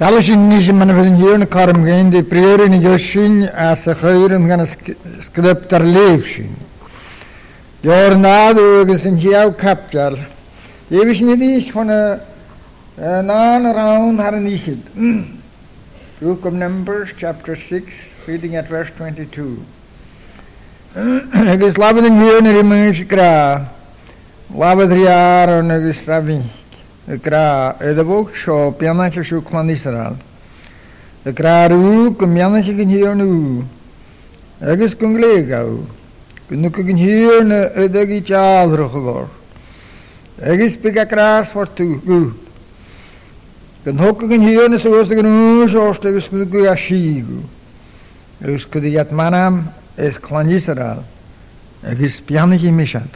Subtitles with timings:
[0.00, 4.68] Ялж ниж манвеньерн кармгенди приорин ёшин асахайрин гана
[5.26, 6.50] скриптар левшин.
[7.82, 10.16] Jornado gesen hier kaptal.
[10.88, 12.20] Ewig niet eens von a
[13.28, 14.68] nan raun haar nicht.
[16.20, 17.88] Book of Numbers chapter 6
[18.28, 19.64] reading at verse 22.
[21.52, 23.32] Agus labadan hier ne rimansh kra.
[24.60, 26.44] Labadriar on agus rabin.
[27.08, 30.16] Ikra edebok sho pianasha shukman Israel.
[31.24, 33.64] Ikra ruk mianasha ginhirnu.
[34.60, 35.86] Egis kunglegau.
[36.50, 39.28] Nuk ginhirne edegi chalruglor.
[40.42, 42.02] Egis pikakras voor tu.
[43.84, 44.00] Den
[44.44, 47.40] hier zo was de genoeg zoals de gesproken
[48.70, 49.62] kun je het manam
[49.94, 51.02] is klan Israël.
[51.82, 52.22] Ik is
[52.70, 53.08] mishat.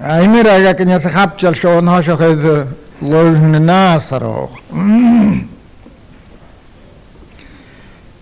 [0.00, 2.64] האמירה כנראה סחבת של שעון השך איזה
[3.02, 4.56] לא זמנה סרוך.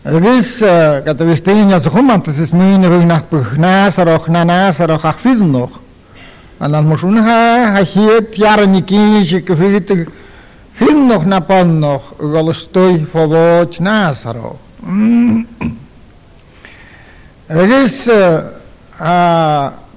[0.07, 4.45] Вис, когда вис тын я захуман, ты сис мин рыг нах пых на сарох, на
[4.45, 5.71] на сарох, ах фиднох.
[6.59, 10.01] А нас мушун ха, ха хет, яра никинчик, фидтых,
[10.79, 14.59] Vind nog naar nog na pannoch, golstoj volot nazaro.
[14.81, 15.47] Mm.
[17.47, 17.97] Het is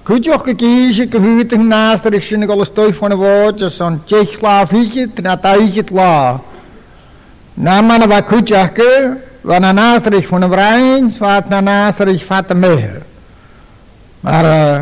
[0.03, 5.83] kutjoch eh, ah, gekiesje, gehutig nazar, is een golstoj van een woordje, zo'n tjechslaafje, tnataitje
[5.83, 6.39] tla.
[7.53, 12.07] Na man wat kutjachke, wat na nazar is van de vreins, nou, wat na nazar
[12.07, 13.01] is van de meer.
[14.19, 14.81] Maar, uh, eh,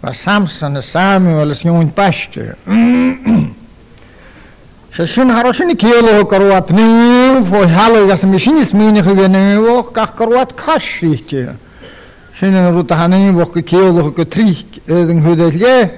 [0.00, 2.54] wat Samson en Samuel is jong pasje.
[2.64, 3.58] Mm.
[4.92, 11.56] Шашин хорошин кело корват не фо хало яс мишин смини хвене во как корват кашите.
[12.38, 15.92] Шинен рутахани во кело ко трик эден худелге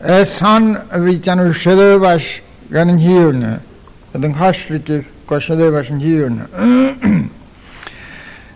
[0.00, 3.60] эсан витяну шедеваш ганин хирне.
[4.12, 6.46] Эден хашлите ко шедеваш хирне.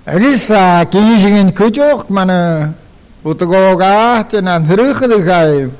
[0.05, 2.75] Алиса кинжиген көтөк мана
[3.22, 5.71] утгога тенан хрыхлыгай.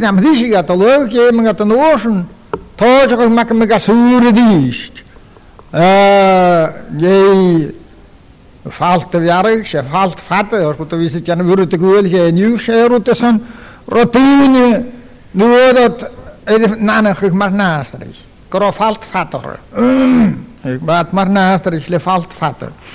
[6.99, 7.71] jij
[8.69, 11.81] falt y fiarag, se falt fat, e, o'r gwrdd fi sydd gen i fwrdd y
[11.81, 13.39] gwyl, se niw, se rwyd ysyn,
[13.89, 14.69] rydyn i,
[15.41, 16.05] nŵed o'r
[16.55, 18.21] edrych nan yn chych mar nas ar eich,
[18.77, 19.57] falt fat o'r,
[20.85, 22.95] bat mar nas ar le falt fat o'r.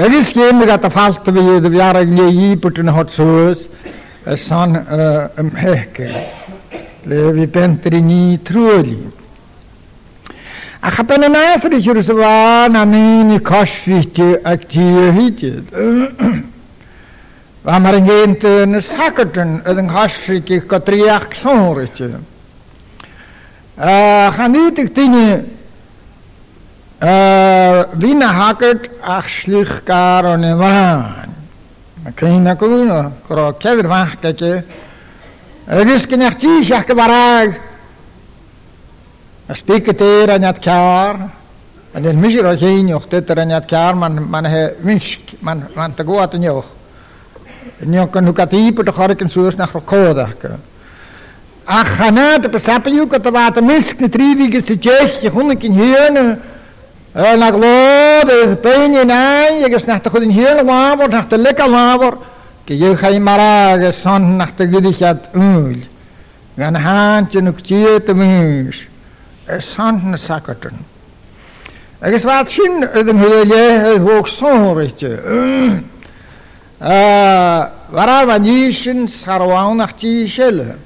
[0.00, 3.62] Ydy sgym y gata falt y fydd y fiarag le i bwyd yn hot sŵs,
[4.26, 6.02] y son ymhech,
[7.10, 9.00] le fi bentri ni trwyli.
[10.80, 14.80] A cha ben yn effer i siwrs y fan a ni'n i cosfiti ac ti
[14.80, 15.68] y hydydd.
[17.66, 22.08] Fa mae'r ynghent yn ysagydyn ydd yn cosfit i'ch godriach llor i ti.
[23.76, 25.30] A cha nid i'ch dyn i
[28.00, 28.24] fi'n
[29.92, 31.36] gar o'n y fan.
[32.06, 33.16] Mae cyn o'n
[33.60, 34.60] cefyr fach gyda.
[36.40, 37.66] ti gyfarag.
[39.56, 41.20] spiketer an jat kar
[41.94, 43.48] an den misir a jein och teter an
[43.98, 46.66] man man he minsk man man te goat an joch
[47.80, 50.28] joch kan hukat ipe de garken soos nach rokoda
[51.66, 55.72] a khana de pesapen juk te wat minsk ne trivige se jech je hunnik in
[55.72, 56.38] hierne
[57.14, 61.36] na ik lode pein je nai ik nach de goed in hierne waver nach de
[61.38, 62.16] lekker waver
[62.66, 65.76] ke je ga je marage son nach de gedicht ul
[66.56, 68.88] gan haantje nuk de mis.
[69.58, 70.74] santen sakkerten.
[72.02, 75.10] Ek is wat sin den hulje hoog sonrichtje.
[76.80, 80.76] Uh, waar van jishin sarwaunach jishelle.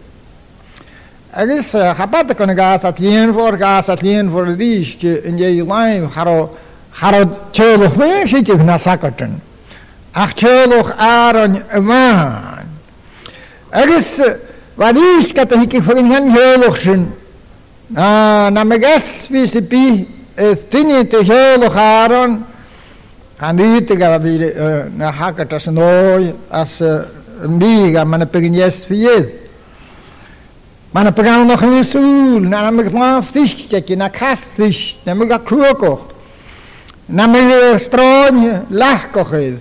[1.34, 5.64] Ek is hapat kon gas at lien vor gas at lien voor diestje in je
[5.64, 6.56] lijn haro
[6.90, 9.40] haro tjelo hweshitje na sakkerten.
[10.12, 12.68] Ach tjelo aron man.
[13.70, 14.38] Ek is
[14.74, 17.12] wat is katte hikki voor in hen helochshin.
[17.92, 20.06] A na me gas vi se pi
[20.56, 22.44] stinni te hel och aron
[23.36, 27.04] han vite ga vi e, na hakat as noi as e,
[27.48, 29.28] miga man pe gnes fied.
[30.92, 35.26] Man pe gan noch ni sul na me gmaf dich ke na kastig na me
[35.26, 36.10] ga kroko.
[37.08, 39.58] Na me stron lach kochel.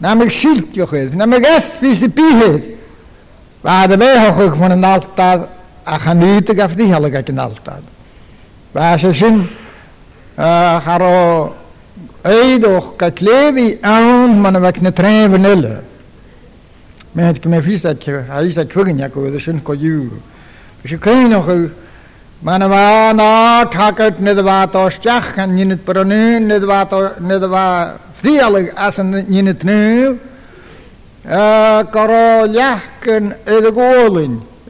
[0.00, 1.14] Na me schilt jochel.
[1.14, 2.64] Na me gas vi se pi het.
[3.62, 5.48] Va de me hoch von en altad
[5.88, 7.84] ach a nid gaf ni hel y gaid yn aldan.
[8.76, 9.38] Fe as y sy'n
[10.36, 11.14] ach ar o
[12.28, 15.74] eid o'ch gaid clef i awn ma'n y fe cyn y tref yn ele.
[17.16, 17.94] Mae hyn gymau ffys a
[18.44, 20.08] ys a cwyrn iag oedd y sy'n co yw.
[20.82, 21.64] Fe sy'n cwyrn o'ch yw
[22.44, 22.84] ma'n y fa
[23.18, 23.30] na
[23.72, 26.52] tagad nid y fa dos diach a nynyd bro nyn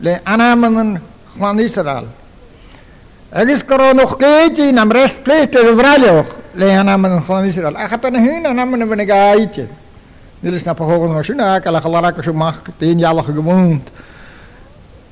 [0.01, 0.99] le anam
[1.39, 2.09] man Israel.
[3.33, 7.77] Elis koron och keti nam rest plete vralok le namen van Israel.
[7.77, 9.67] Ach apan hun namen van gaite.
[10.43, 13.89] Nilis na pohogon na shuna kala khala ka shumak tin yalla gemunt.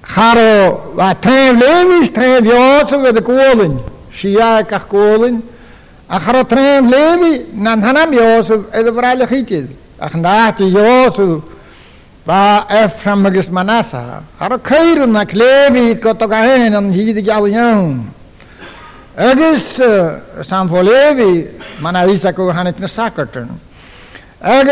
[0.02, 3.78] Haro va trev levis trev yosu de kolen.
[4.18, 5.42] Shia ka kolen.
[6.10, 9.66] Achro trev levi nan hanam yosu ed vralok hitil.
[10.00, 11.42] Ach naati yosu
[12.26, 14.22] ba Ephraim versus Manasseh.
[14.38, 18.10] Har Kairon og Klevik og Tokahen og Hidegjallnjøn.
[19.16, 20.10] Erdes eh,
[20.44, 21.46] samfå Levi,
[21.82, 22.84] man har Isak og han ikke
[24.42, 24.66] eh,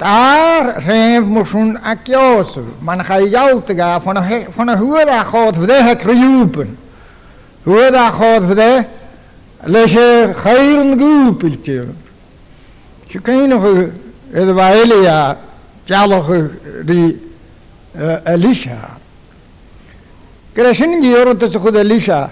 [0.00, 2.54] daar eh, zijn moesten akjoos.
[2.82, 4.22] Man ga jout ga van
[4.56, 6.78] van hoe dat God voor de kriopen.
[7.64, 8.84] Hoe dat God voor de
[9.66, 11.86] leger geiren goepeltje.
[13.08, 13.90] Chicano
[14.32, 15.36] Edvaelia
[15.88, 17.18] Chaloch di
[18.26, 18.98] Elisha.
[20.52, 22.30] Krishna Gioro Tsukhud Elisha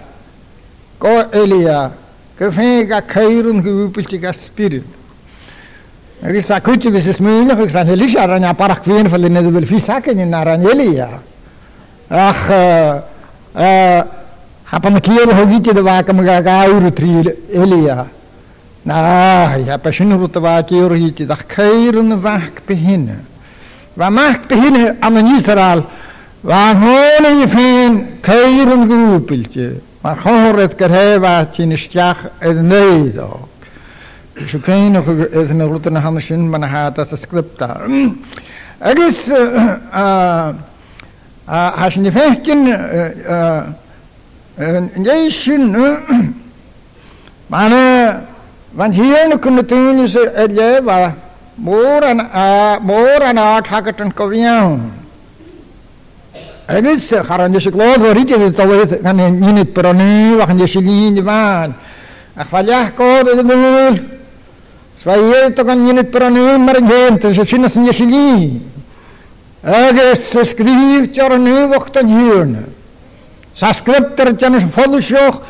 [0.99, 1.93] ko Elia
[2.37, 4.85] ga kairun hupuchika spirit.
[6.23, 9.21] Ek is akut jy dis myn nog ik sê Elisha ran ja park weer van
[9.23, 11.23] die Nebel Fisake in Naranjelia.
[12.11, 12.51] Ag
[13.55, 14.03] eh
[14.65, 18.07] hapa met hier hogiete de wakem ga ga tri Elia.
[18.87, 23.19] Na, ja, passion rút a váti urhíti, dach kairun vák behinne.
[23.95, 25.83] Va mák behinne an an Israel,
[26.45, 29.67] va hóna í fén kairun gúpilti,
[30.05, 33.49] mar hóret gur hefa tín istiach eð neyðog.
[34.51, 35.03] Svo kainu
[35.35, 37.83] eð me rút an hann sin man hata sa skripta.
[38.79, 39.19] Agus,
[41.51, 42.63] has ni fekkin,
[45.03, 45.75] ney sin,
[47.51, 48.27] manna,
[48.75, 51.13] Man hien kun tin is elle va
[51.59, 54.81] mor an a mor an a thakatan kovian.
[56.69, 61.75] Agis kharan dis glod ri ti tawet A nini peroni wa kan dis lin van.
[62.37, 64.01] Akhvalah ko de dul.
[65.03, 68.61] Своей только не нет проны маргент, же чина с не шли.
[69.63, 72.65] Агес скрив черны вохтанирна.
[73.55, 75.43] Со скриптер тянешь фолушох,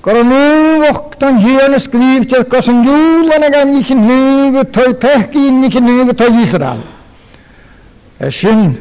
[0.00, 6.32] корону voktan hjärne skriv till kosan julan agam nikin huvud toj pehki nikin huvud toj
[6.44, 6.80] Israel.
[8.20, 8.76] Eshin,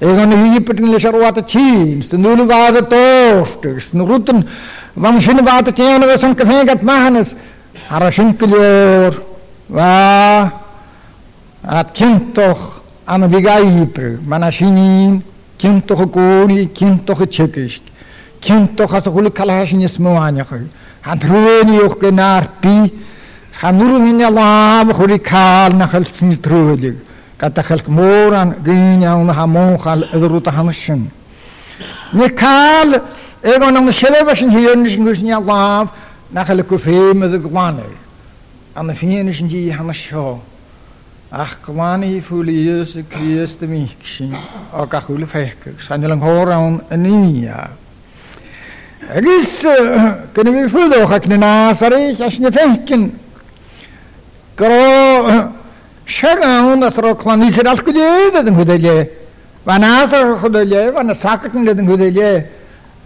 [0.00, 4.44] egon hipertin lishar wata chins, nulu vada tostigs, nurutin
[4.94, 7.34] vam shin vada tjena vasan kafengat mahanes,
[7.90, 9.18] ara shinkilyor,
[9.68, 9.92] va
[11.64, 15.22] at kintoch an viga hipr, manashinin,
[15.58, 17.84] kintoch kori, kintoch tjekisht,
[18.40, 20.64] kintoch asa hulu kalahashin yismu anjakhi.
[21.06, 22.90] Антрууны юх гэнаар би
[23.60, 26.96] ханурын ялаам хури каал нахал фильтрүүлэг
[27.38, 31.08] катахал моран гиняун хамон хал эдрут хамшин
[32.12, 33.00] не каал
[33.40, 35.90] эгонон шелевашин хиёнишин гүшин ялаам
[36.32, 37.84] нахал куфем дгванэ
[38.74, 39.72] ан Ach ди i
[41.30, 44.32] ах i fwli Iesu Christ mi ksin
[44.72, 45.74] o gachwyl ffeicg.
[45.88, 47.68] Sa'n ylang hor awn yn unia.
[49.08, 49.60] Agis
[50.34, 53.12] kene vi fudo hakne nasari chashne fehkin.
[54.56, 55.52] Gro
[56.06, 58.00] shaga onda tro klanisir afkudu
[58.34, 59.08] dedin hudele.
[59.64, 62.48] Va nasar hudele, va nasakatin dedin hudele.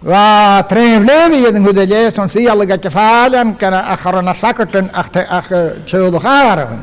[0.01, 5.51] Va trevlevi dedin hudele, son si alla gatte falan kana akhara nasakatin akhte akh
[5.85, 6.81] cheudu kharan.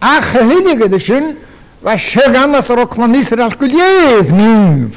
[0.00, 1.36] Akh hilige dishin
[1.82, 4.92] va shaga nasar klanisir afkudu dedin.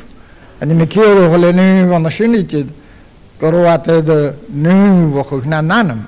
[0.61, 2.69] Ani mekiro holenu va nashinitid
[3.41, 4.09] gorwatyd
[4.55, 6.03] nŵn fwchwch na nanam.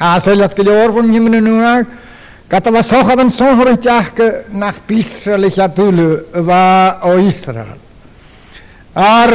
[0.00, 1.86] A sylad gyda orfwn hymyn yn nhw'n
[2.52, 4.10] Gatala sochad yn sohor y diach
[4.52, 7.78] nach Israel eich adwlw yfa o Israel.
[8.92, 9.30] Ar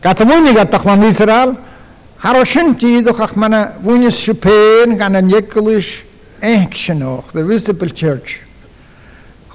[0.00, 1.56] gatamwni gatach man Israel,
[2.22, 6.04] har o shinti idwch ach mana wynis sipen gan yn yeglysh
[6.40, 8.38] action och, the visible church.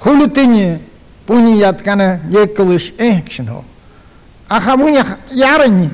[0.04, 0.80] Chwlwtyni
[1.30, 3.64] bwyni yad gan yn action och.
[4.50, 5.00] Ach a bwyni
[5.32, 5.94] yaren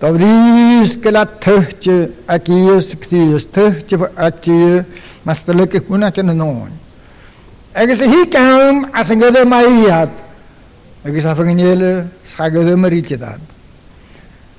[0.00, 4.84] Da vrís gala tøhtje a gíus kvíus tøhtje for atje
[5.24, 6.72] masta lukke kuna tjene noen.
[7.74, 10.10] Agus a hika ham a sangada maiad
[11.04, 13.40] agus a fanganjele skagada marikidad.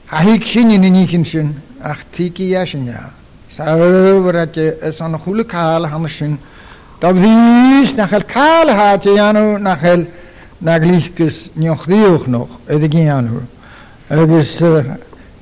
[0.07, 3.11] Ha hik sinjen in ikin shin ach tiki jasin ja.
[3.51, 6.39] Sarvar es a san hulu ham shin.
[6.99, 10.07] da vrís nachal kaal haatje janu nachal
[10.61, 13.41] nagliskus njoch dioch noch edigin janu.
[14.09, 14.83] Agus uh,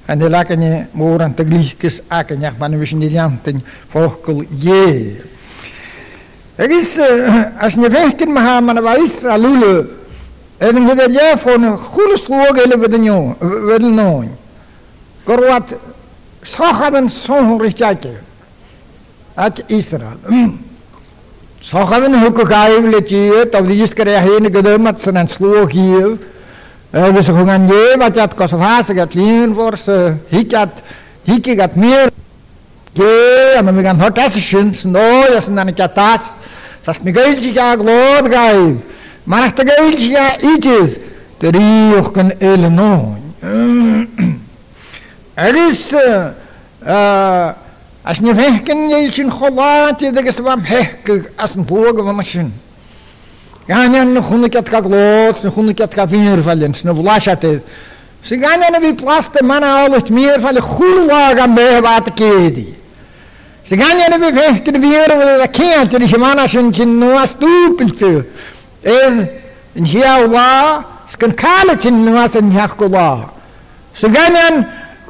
[0.06, 3.56] En de lakken je moren te glijkes aken, is niet aan te
[3.90, 5.22] volkel je.
[6.56, 9.88] Er is, eh, als je weken me gaan, maar is lulu.
[10.58, 12.98] en we de jaar een goede we
[13.80, 14.28] nu.
[15.24, 15.64] Kor wat,
[16.44, 17.96] zo gaat een zo'n richtje
[19.34, 20.16] uit Israël.
[20.28, 20.60] Mm.
[21.60, 26.20] Zo gaat een hoek je wil is en een
[26.96, 29.84] Vishugan jevacat kosvasagat linvors
[30.32, 30.70] hikat
[31.28, 32.10] hikigat mir
[32.96, 36.24] ge anamigan hotasishins noyas nanikatas
[36.86, 38.80] sas migailjiga glodgai
[39.28, 40.98] manahtagailjiga itis
[41.40, 43.20] teriyuhkan elnon
[45.38, 45.92] Eris
[48.06, 52.50] as nefehken yelchin kholat yedegas vam hehkig asn vogavamachin
[53.68, 57.64] Ganyan na khunikat ka glot, na khunikat ka vinir valens, na vlashatet.
[58.24, 62.76] Se ganyan vi plaste mana alles meer van de khulaga me wat kedi.
[63.64, 68.24] Se ganyan vi vehtir vir og da kent í semana sin kin no astupiltu.
[68.84, 69.30] Eð
[69.76, 73.30] in hia la skan kala kin no asan hakula.
[73.96, 74.66] Se ganyan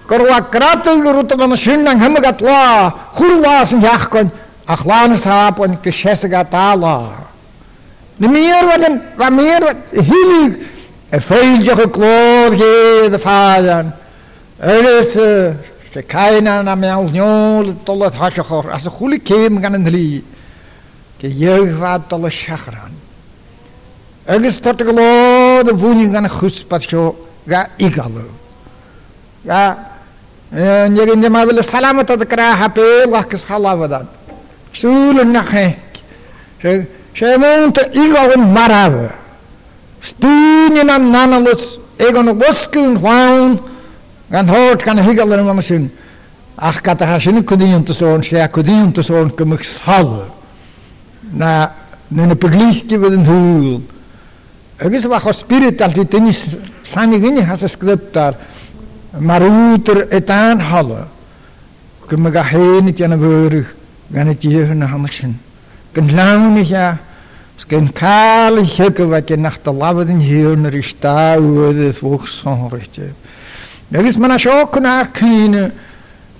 [0.08, 4.32] korwa kratu rutman sinnan hamagat la khulasin yakon.
[4.66, 7.26] Akhlanes hapon keshesega tala.
[8.20, 10.58] meer wat, een, wat meer wat hielig.
[11.10, 12.60] een veel gekloofd,
[13.12, 13.86] de vader.
[14.58, 15.22] Er is eh,
[15.92, 20.24] ze kijken naar mij als jongen, Als ze goede kan de lie.
[21.18, 22.94] Ke jeugd wat tot het chakran.
[24.24, 26.86] Er is tot de geloofde kan het
[27.48, 28.22] ga ik al.
[29.42, 29.92] Ja,
[30.50, 32.80] en je kunt maar willen salamat dat ik raar heb,
[33.10, 34.06] lach ik dat.
[34.72, 35.32] Zullen
[37.16, 39.10] 쉐몬테 이가온 마라브
[40.06, 43.60] 스티니나 나나로스 에고노 고스킨 화운
[44.30, 45.92] 간 호트 간 히갈레는 마마신
[46.62, 50.30] ach kata hashin kudin to son shia kudin to son kumik sal
[51.32, 51.70] na
[52.12, 53.82] nene peglikti veden hul
[54.84, 56.12] Egis va spirit alt dit
[56.84, 58.34] sani gini has skriptar
[59.20, 61.08] maruter etan halle
[62.10, 63.66] kumga hene tjana vurig
[64.12, 65.34] gan het jehne hamashin
[65.96, 66.96] laun ja
[67.62, 73.08] Sgen cael yn llygaf ag yn nach dalafodd yn hiwn yr istawydd y ddwch sonrwytio.
[73.94, 75.62] Megis mae'n asio cwna cyna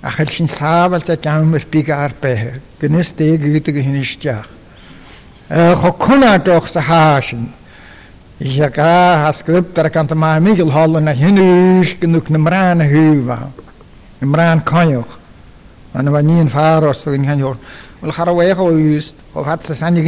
[0.06, 2.58] a chael sy'n safal da dawn yr big ar behe.
[2.82, 4.50] Gynnes deg gydag hyn istiach.
[5.48, 7.48] Cho cwna doch sa hasin.
[8.38, 12.84] Isha ga ha sgript ar gant yma migil hol yna hyn ys gynnwch na mran
[12.84, 13.40] y hyfa.
[14.20, 15.16] Na mran conioch.
[15.96, 17.62] Ond yma ni'n ffaros o'n hyn hyn hwn.
[18.02, 20.04] Wel chara wech o yst o fath sa sanig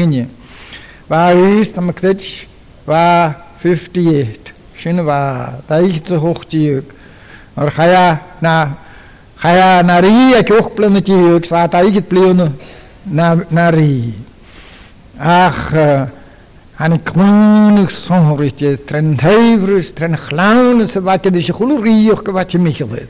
[1.09, 2.47] war ist am Kretsch,
[2.85, 3.35] war
[3.65, 4.39] 58.
[4.77, 6.81] Schön war, da ich zu hoch die
[7.57, 8.77] Ar chaya na,
[9.43, 12.53] chaya na ri a kioch plana ti yuk, sa ta igit pliona
[13.05, 14.15] na, na ri.
[15.19, 15.73] Ach,
[16.79, 22.59] an kmunig sonhorit je, tren heivris, tren chlaunis, wat je dis chulu riuch, wat je
[22.59, 23.09] michelit.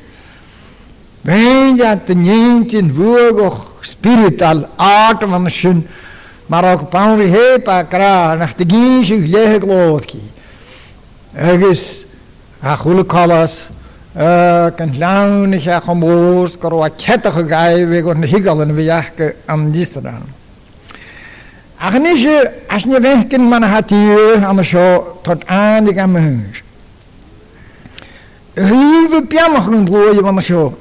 [1.24, 5.80] Wenn je at de njentjen vuogoch spiritual aard van de
[6.48, 10.22] Maar ook pan he pa kra nach de gish leh glotki.
[11.36, 11.82] Egis
[12.62, 13.66] a khul kalas
[14.76, 18.88] kan laun ich a khomos kro a cheta gai we gon higalen we
[19.46, 20.22] am disran.
[21.78, 22.24] Ach nish
[22.70, 26.56] as ne wehken man hat hier am scho tot an dig am hus.
[28.54, 30.72] Hiwe piamachn gloje man scho.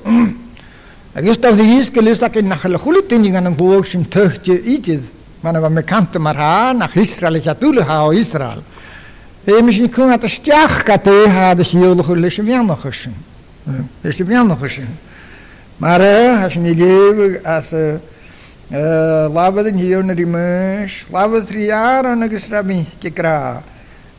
[1.14, 2.38] Agis tav de iske lisak mm.
[2.40, 5.04] in nach khul tin gan vog shim tuchtje itjes.
[5.52, 8.62] Man var mekanta marha nach Israel ich atul ha o Israel.
[9.46, 13.14] E mich ni kun at stach kate ha de hiol khul shmian khoshin.
[14.04, 14.88] Shmian khoshin.
[15.80, 17.98] Maar e, as ni gev as e,
[18.72, 18.76] e,
[19.36, 23.64] lavadin hiyon rimesh lavad tri yara na gesrami kikra.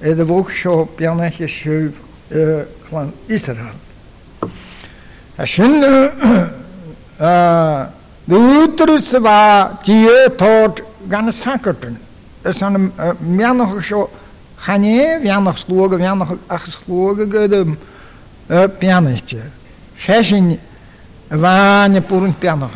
[0.02, 1.92] Ey de workshop pianach shuv
[2.88, 3.74] klan Israel.
[5.36, 5.74] Ashin
[7.20, 7.92] a
[8.28, 11.96] Dutrusva Tiyotort gan sakertun.
[12.44, 14.10] Es an mianach sho
[14.64, 17.76] khane vianach sloge vianach ach sloge gedem
[18.48, 19.42] pianichte.
[19.98, 20.58] Sheshin
[21.28, 22.70] vane purun pianach.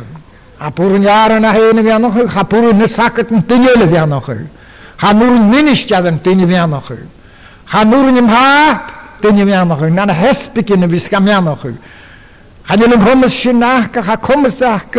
[0.60, 4.30] A purun jaren na hene vianach, ha purun ne sakertun tinele vianach.
[4.98, 6.96] Ha nur ministjaden tinele vianach.
[7.66, 9.92] Ha nur nim ha tinele vianach.
[9.92, 11.74] Na na hespikine viskam vianach.
[12.64, 14.92] Ha nilim homes shinach, ha komes sach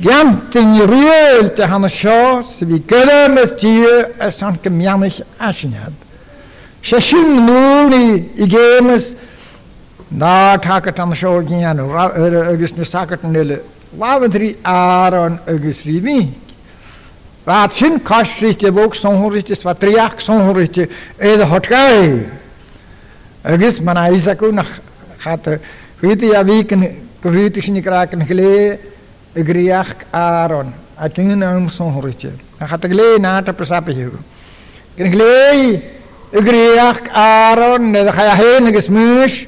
[0.00, 5.18] Gantyn i rwyl dy hann y sio, sydd fi gyda my dyr ys hann gymiannych
[5.38, 5.92] asinad.
[6.86, 8.06] Se sy'n nŵn i,
[8.40, 8.46] i
[10.16, 13.58] na tagat hann y sio gynian, agos nes tagat yn yle,
[14.00, 16.30] lafod rhi aron agos rhi mi.
[17.44, 20.86] Fad sy'n cosrith i bwg sonhwrith i sfa driach sonhwrith i
[21.18, 22.22] edrych hotgau.
[23.44, 24.64] Agos mae'n aisagw na
[25.22, 25.60] chadr,
[26.00, 26.86] hwydi a fi gyn
[27.22, 28.72] gyfrwydig sy'n i graag yn glee,
[29.36, 34.18] igriyak Aaron ating naam sonhrutje hatagle na ta prasapihu
[34.96, 35.80] kringle
[36.32, 39.46] igriyak Aaron ne khaya hen gesmish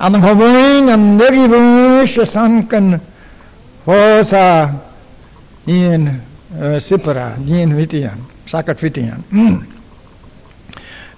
[0.00, 3.00] am hobein am negi bush sanken
[3.84, 4.72] hosa
[5.66, 6.08] in
[6.60, 9.64] eh, sipra in vitian sakat vitian mm.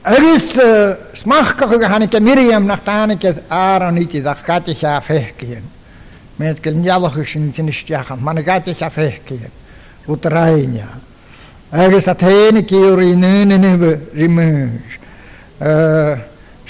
[0.02, 5.62] Er is eh, smachkige hanike Miriam nachtaniket Aaron ikki dat gaat je afhekien.
[6.40, 8.18] Mae'n gael Meet kel njalogishin tinistiakan.
[8.25, 9.49] Mane gati ja fehkiä.
[10.09, 10.87] Utrainia.
[11.73, 14.80] Ägis at heini kiuri nynenevä rimyys.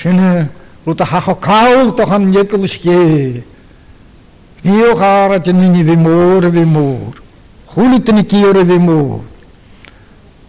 [0.02, 0.46] Sinne
[0.86, 3.44] uta haho kaultohan jekuluskee.
[4.64, 7.20] Diogaarat ja nini vimuur vimuur.
[7.76, 9.20] Hulitini kiuri vimuur.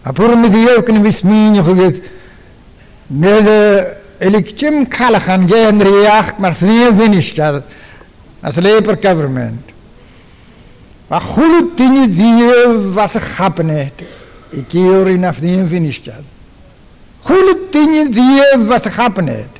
[0.06, 2.04] Apurmi diokni vismiini hugit.
[3.10, 3.86] Meillä
[4.19, 7.62] elikkim kalahan jeen riak mar fiin finistad
[8.43, 9.62] as a Labour government.
[11.12, 13.99] A chwlw dyn i ddiw fas y chabinet
[14.56, 16.23] i gyr i nath ni'n ddinistiad.
[17.27, 19.58] Chwlw dyn i ddiw fas y chabinet.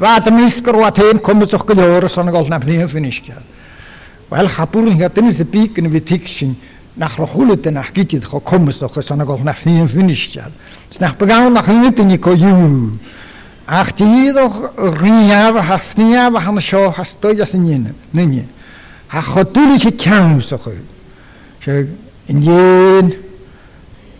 [0.00, 3.44] Fad yn isgar o atein cwmwys o'ch gydio'r son o gol nath ni'n ddinistiad.
[4.32, 6.56] Wel, chabwr yn gadyn i sybig yn fi ticsyn
[6.96, 10.48] nach rochwlw dyn a'ch gydydd cho cwmwys o'ch son o gol nath ni'n ddinistiad.
[10.96, 12.56] Snach bygawn a'ch nid yn i co yw.
[13.72, 14.46] Ach, die ddo
[15.00, 17.92] gynnaf a hasnaf a han sio hastoi jas yn yna.
[18.18, 18.46] Nyn yna.
[19.14, 20.80] A chodwyl eich cawn sy'n chwyl.
[21.62, 21.76] Sio,
[22.32, 23.12] yn yn...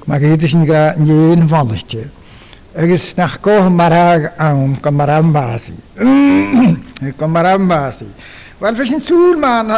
[0.06, 2.04] Mae gyd eich nigra yn yn fonlech ti.
[2.78, 5.74] Agus nach goch marag awn gan marag mbasi.
[7.18, 7.66] Gan
[8.60, 9.72] Wel, fes yn sŵr ma'n...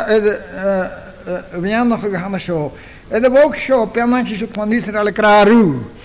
[1.56, 2.66] Fyna'n o'ch gynnaf sio.
[3.08, 5.48] Edda bog sio, bianna'n sio'n sio'n sio'n sio'n sio'n klaar.
[5.48, 6.01] sio'n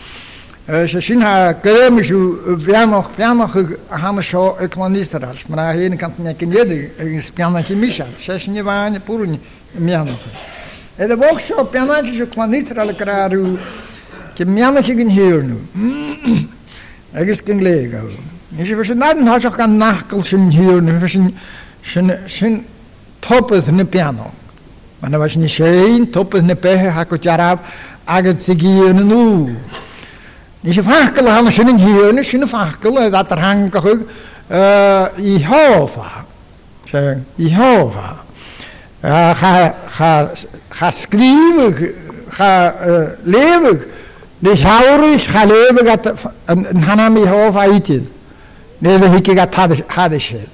[0.68, 3.56] Sa eh, sin ha gréimiisiú bheanoch beanach
[3.90, 9.00] a hana seo economístarás, mar a héana cantainna cinnéad agus beanach míseat, sé sin bhhaine
[9.00, 9.40] púrin
[9.80, 10.20] meanach.
[11.00, 13.58] E a bhóg seo beanach is economístar le carú
[14.36, 15.56] ce meanach gin hiúnú
[17.14, 18.04] agus cin léá.
[18.60, 21.32] Is bhe sin náan háiseach gan nachcail sin hiúnú sin
[21.94, 22.66] sin sin
[23.22, 24.36] topad na beanach.
[25.02, 25.72] Mana bhe sin sé
[26.12, 27.60] topad na bethe ha go dearab
[28.06, 29.56] agad sa gíanú.
[30.66, 36.24] Nes i ffacl hal sy'n yn hyn, sy'n y ffacl oedd adr hangach i hofa.
[37.38, 38.08] I hofa.
[39.06, 41.82] Cha sgrifig,
[42.34, 42.50] cha
[43.26, 43.86] lefig,
[44.42, 46.12] nes hawrwys cha lefig
[46.50, 48.08] yn hanam i hofa eidydd.
[48.82, 50.48] Nid y higi gat haddysir.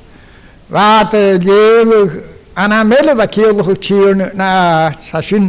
[0.68, 2.18] Fad lefig,
[2.58, 5.48] anna melod a ciolwch y tîrn na, sa sy'n,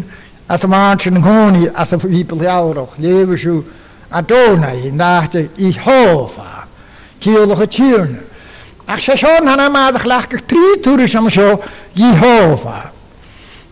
[0.50, 3.60] as y ma'n sy'n nghoni, as y fibl iawrwch, lefig sy'n,
[4.14, 6.66] Adonai, nachte Jehova,
[7.20, 8.20] kielge tjurne.
[8.87, 11.62] Ach, ze zoon han amadig drie toeren, turisam zo,
[11.94, 12.92] Jehova.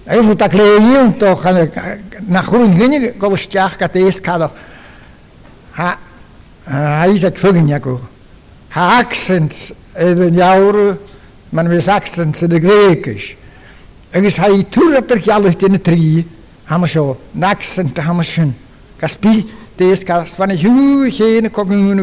[0.04, 1.82] Hij moet dat leeuwen toch, en eh,
[2.26, 4.50] na groen gingen, golstjag kat eerst kado.
[5.70, 5.96] Ha,
[6.64, 8.00] hij is het vugnjako.
[8.68, 9.54] Ha, accent,
[9.94, 10.96] even jouw,
[11.48, 13.34] maar mis accent, in de Grekisch.
[14.10, 16.26] Ik is hij toer dat er jallig in de drie,
[16.64, 18.52] hammer zo, naksent, hammer zo,
[18.96, 19.52] kaspie.
[19.82, 22.00] Tees kas van hu heen kogun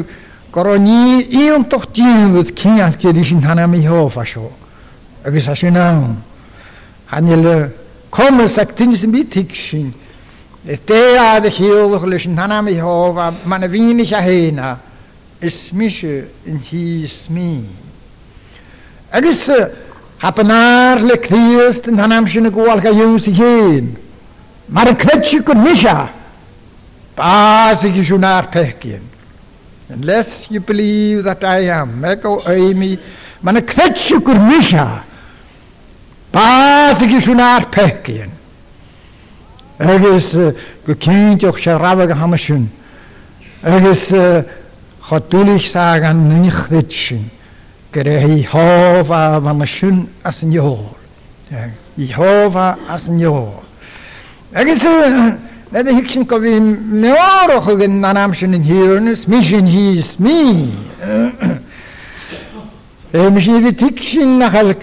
[0.51, 4.51] koroni ion toch tiwt kian kedishin hanami ho fasho.
[5.25, 6.17] Agus ashinam.
[7.07, 7.71] Hanile
[8.09, 9.93] kom sak tinis mit tikshin.
[10.63, 14.75] Det er det hele lysen han er hova man er vinig af hena
[15.41, 17.63] is mische in his me.
[19.11, 19.49] Agus
[20.17, 23.97] hapanar le kriest han am shine go alka yus yin.
[24.67, 26.18] Mar kretchi kun misha.
[27.19, 29.01] Basig is unar pechgin.
[29.89, 32.95] Unless you believe that I am, ego eimi,
[33.43, 35.01] man y cnetsi gwr misha.
[36.32, 38.32] Basig is unar pechgin.
[39.84, 42.69] Agus go cynntioch se rafag hamasyn.
[43.67, 44.05] Agus
[45.10, 47.25] chodwlich sag an nynichdyd sy'n.
[47.95, 50.86] Gere hi hofa fan y sy'n as yn jôl.
[51.51, 53.51] Hi hofa as yn jôl.
[54.55, 54.88] Agus
[55.71, 60.15] Nid y hicsin go fi meorwch o gyn na'n amsyn yn hirnys, mis yn hys
[60.17, 60.71] mi.
[63.13, 64.73] E mis i fi ticsin na chael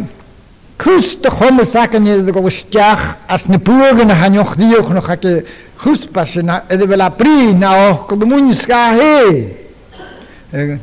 [0.78, 4.92] cwst y chwm y sac yn iddo gol stiach as na bwg yn hanioch ddiwch
[4.94, 5.34] noch ac y
[5.82, 9.20] chwsbas yna iddo fel a bri na och gol mwyn sga he.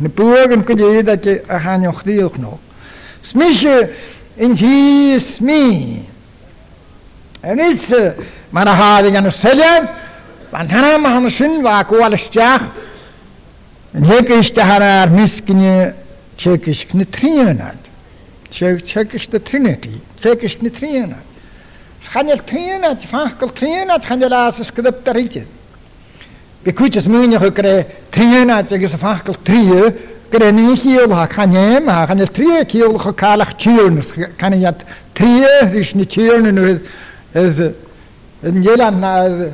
[0.03, 2.59] Na bwg yn gydyd ac y hanioch ddiwch noch.
[3.23, 3.63] Smis
[4.35, 6.01] yn hys mi.
[7.41, 7.87] En is...
[8.53, 9.83] manahadigan seleb
[10.53, 11.53] vanhanam hamshin
[13.93, 15.91] de nekishtahar miskini
[16.37, 17.75] çekişkini triyenat
[18.51, 19.89] çek çekişte trineti
[20.23, 21.25] çekişkini triyenat
[22.13, 25.43] hanel triyenat fankıl je hanel asıs kıdıp tarike
[26.65, 29.93] bikutis mini hukre triyenat çekis fankıl triye
[30.55, 34.75] ni hiel ha kanem ha hanel triye kiel ha kalach tiyernus kanen yat
[35.15, 36.81] triye rishni tiyernus
[38.43, 39.11] yn jelan na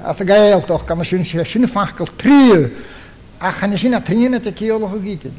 [0.09, 2.67] as gael toch kan sin sin fakkel tri
[3.39, 5.33] a chan sin a trin at kiol ho giten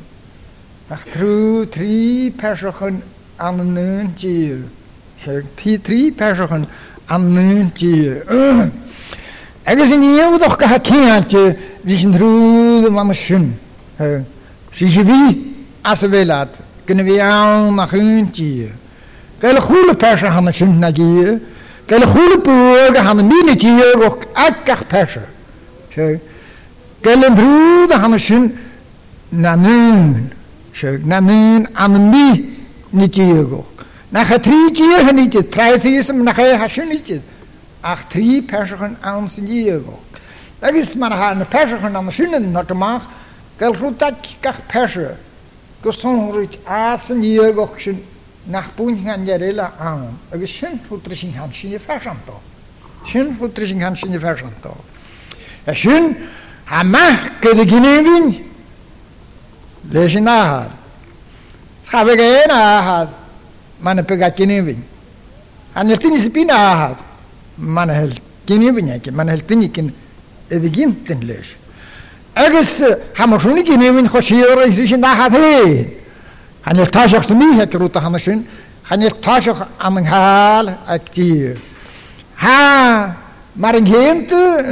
[0.91, 3.03] ach tru tri persochen
[3.39, 4.55] an nyn ti
[5.25, 6.65] he pi tri persochen
[7.09, 8.09] an nyn ti
[9.67, 11.33] agus in eu doch ka kiant
[11.83, 13.57] vi sin tru de mama sin
[14.77, 16.51] si si vi as velat
[16.87, 18.71] kunnen vi aan ma hun ti
[19.41, 21.39] Gael chwle persa hanna sin na gyr,
[21.91, 25.23] Gael y chwil y bwg a hann y mîn y diog o'ch ag a'ch pesio.
[25.91, 28.45] Gael yn rhwyd a hann y sy'n
[29.35, 30.13] na nŵn.
[31.11, 32.29] Na nŵn an y mî
[32.95, 33.83] ni diog o'ch.
[34.15, 37.21] Na cha tri diog hynny diog, trai thysym na cha e hasyn ni
[37.83, 40.21] Ach tri pesio yn an sy'n diog o'ch.
[40.63, 43.03] Ag is mar hann y pesio yn an y sy'n yn o'r gymach.
[43.59, 45.17] Gael rhwyd ag a'ch pesio.
[45.83, 47.99] Gwsonrwyd as yn diog o'ch sy'n
[48.51, 50.03] nach bwyn gan gerela am,
[50.35, 52.39] ag ys sy'n ffwtri sy'n gan sy'n effasiant o.
[53.11, 54.75] Sy'n ffwtri sy'n gan sy'n effasiant o.
[55.71, 56.11] A sy'n
[56.73, 58.27] hamach gyda gynnu fi'n,
[59.95, 60.71] le sy'n ahad.
[61.91, 63.15] Schafe gael ahad,
[63.87, 64.83] ma'n y bygat gynnu fi'n.
[65.79, 66.99] A nes dyn i sy'n byn ahad,
[67.59, 68.17] ma'n hel
[68.51, 69.93] gynnu fi'n ac, ma'n hel dyn i gyn,
[70.51, 71.55] ydy gyntyn leis.
[72.35, 72.77] Agus
[73.19, 75.39] hamach sy'n gynnu fi'n chwasiwr sy'n ahad
[76.63, 78.49] Han ik taas ook niet het roet aan zijn.
[78.83, 81.59] Han ik taas ook aan een haal actief.
[82.35, 83.15] Ha,
[83.53, 84.65] maar een geente,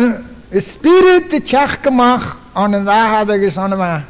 [0.51, 4.03] een spirit die tjach gemaakt aan een dag had ik zo'n maak.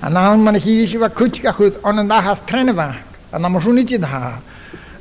[0.00, 3.02] En dan man ik hier wat kutje goed aan een dag had trennen maak.
[3.30, 4.40] En dan moest je niet in haar.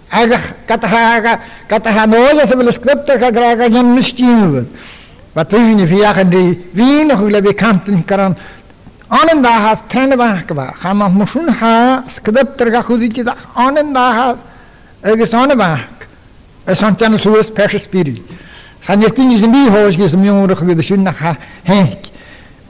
[0.08, 4.68] Aga katahaga katahanoza se vel skripta ka graga jan nistin.
[5.34, 8.36] Wat wie ni viagen die wie nog wil bekanten kan
[9.22, 10.74] Anen da hat tene bank ba.
[10.82, 14.38] Ham ma mushun ha skadap tar ga khudi ki da anen da hat
[15.06, 16.08] ege sane bank.
[16.66, 18.24] Es han tene so es pesh spiri.
[18.88, 21.80] Han yetin izin bi hoş ge sim yumur khu de shun ha he.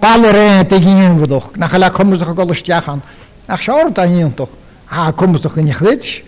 [0.02, 1.52] Bal re te ginen bu doch.
[1.56, 1.90] Na khala
[3.48, 4.50] Ach shor da yin doch.
[4.88, 6.26] Ha komuz doch in khlech.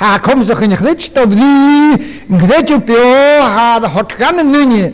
[0.00, 2.24] Ha komuz doch in khlech to vi.
[2.40, 2.76] Gretu
[3.94, 4.86] hotkan nunye.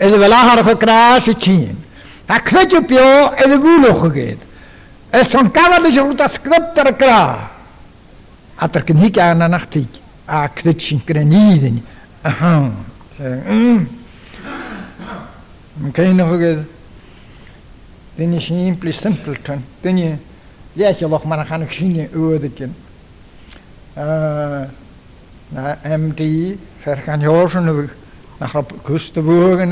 [0.00, 1.28] Ele velahar fo krash
[2.28, 4.38] a clete pio e de bulo gegeet.
[5.12, 7.50] Es son kava de jruta scriptar kra.
[8.56, 9.88] Atter ken hik aan nachtig.
[10.26, 11.84] A klitschen kreniden.
[12.22, 12.70] Aha.
[15.74, 16.64] Man kan nog gegeet.
[18.14, 19.64] Den is simpel simpleton.
[19.80, 20.16] Den je
[20.72, 22.74] ja je lach maar gaan ik zien oordeken.
[23.94, 24.60] Eh
[25.48, 27.90] na MD vergaan jorsen
[28.38, 29.68] na grap kuste wogen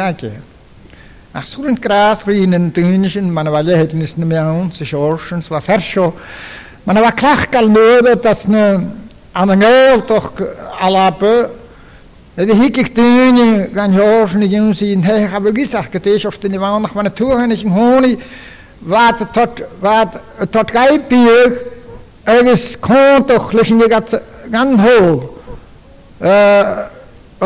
[1.30, 5.28] Aswr yn gradd rhin yn dyn sy'n ma'n falle hedyn ysyn yn iawn, sy'n siwrs
[5.36, 6.08] yn sy'n fersio.
[6.88, 8.64] Ma'n afa crach gael nôr o das na
[9.38, 10.40] anangael doch
[10.82, 11.30] alabw.
[12.34, 15.94] Ydy hig i'ch dyn i gan siwrs yn i gyn sy'n hech a fygis ac
[16.00, 18.14] ydy eich dyn i fawn ac ma'n y tŵhan eich i
[18.90, 21.60] fad y tot gai byg
[22.26, 24.16] agos cwnt contwch leis yn gat
[24.50, 25.20] gan hôl
[26.26, 26.36] y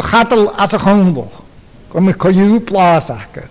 [0.09, 1.43] chadl as y chondwch.
[1.93, 3.51] Gwm i coiw blas ac.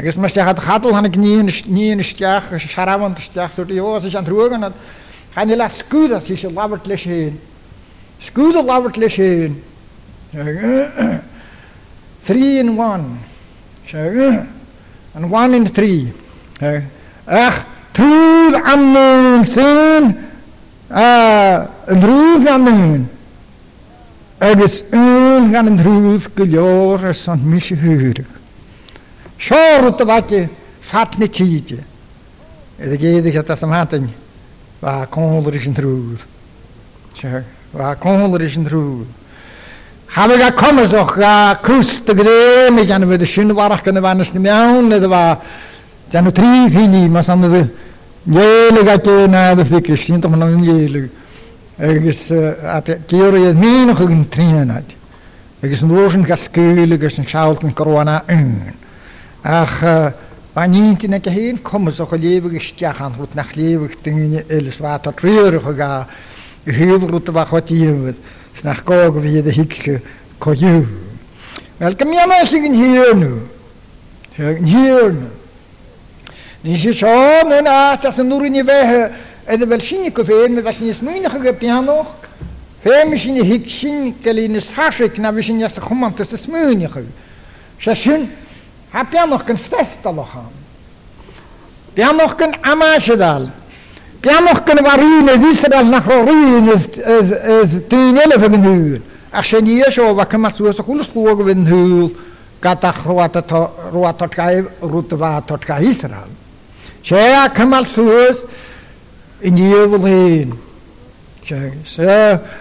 [0.00, 4.72] agus me sé chatal hannig níonsteach sehaanteach sú íó is an trúgan an
[5.34, 7.38] chana le scúda sí sé labhart leis sin.
[8.26, 9.60] Scúda labhart leis sin.
[12.24, 13.18] Three in one.
[13.92, 15.20] An eh.
[15.20, 16.12] one in three.
[17.28, 17.60] Ach,
[17.92, 20.04] trúd an sin
[20.88, 21.68] an
[22.00, 23.08] drúd an nun.
[24.40, 27.44] Agus un gan an drúd go leor san
[29.40, 30.50] Шоорд вати
[30.90, 31.80] шатны чииди.
[32.78, 34.10] Эдэгедих атасам хатань
[34.84, 36.18] ва конлришн трүүл.
[37.18, 39.06] Чэ ва конлришн трүүл.
[40.12, 45.40] Хавга комс ох га куст грэм ян вэд шин варах кэн ванэс мяун нэд ва
[46.12, 47.70] ян три фини масан нэд
[48.26, 51.08] Jelig at du na det fick kristin tom någon jelig.
[51.78, 54.84] Egis at kiori et min och en trinat.
[55.62, 58.22] Egis nosen gaskelig gas en schaulten corona
[59.44, 60.12] ach
[60.54, 65.62] Banint na ge hen kommes och lewig stjachan rut nach lewig dingen eles water treurig
[65.76, 66.04] ga
[66.66, 68.16] hyvrut wa hot jevet
[68.64, 70.02] nach gog wie de hikke
[70.40, 70.86] ko ju
[71.78, 73.40] Wel kom jy maar sig in hier nu
[74.38, 75.30] in hier nu
[76.62, 77.06] Ni si so
[77.48, 79.08] na na tas nur ni ve
[79.48, 82.06] i'n wel sin ko vein met as piano
[82.82, 88.28] Fem sin hik sin kelin sashik na visin jas khumant tas smyn ge
[88.90, 90.50] Heb je nog een festel gaan?
[91.94, 93.40] Heb je nog een amasjedal?
[94.20, 96.88] Heb je nog een warine, wisseral naar warine, is
[97.88, 99.00] tien van een uur.
[99.32, 102.10] Als je niet is, wat kan maar zo'n goede school winnen huur,
[102.60, 103.48] gaat dat
[103.92, 106.32] roa tot gij, roet wa tot gij Israël.
[107.00, 108.36] Zij kan maar zo'n
[109.38, 110.60] in die heuvel heen.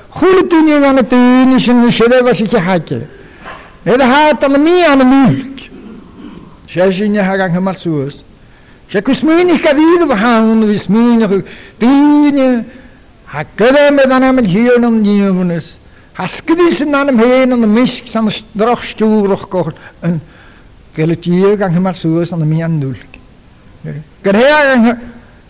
[0.09, 3.01] Goede tien jaar aan het tien is een schede was ik je hakje.
[3.83, 5.48] Het gaat aan mij aan de muur.
[6.73, 8.23] Шажиня харан хамалсуус.
[8.91, 11.43] Шакусмини кавиду i'ch висмини
[11.79, 12.63] дини
[13.25, 15.75] хаккалам данам хиёном ниёмнес.
[16.19, 20.17] Haskydis yn anam hen yn y misg sa'n droch stŵr o'ch gort yn
[20.97, 23.15] geletiog ang hymal sŵs yn y mian dwlg.
[24.27, 24.97] Gyrhea ang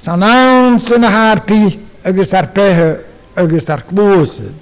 [0.06, 1.64] sa'n awns yn y harpi
[2.06, 3.00] agos ar pehe
[3.34, 4.54] agos ar glwysyd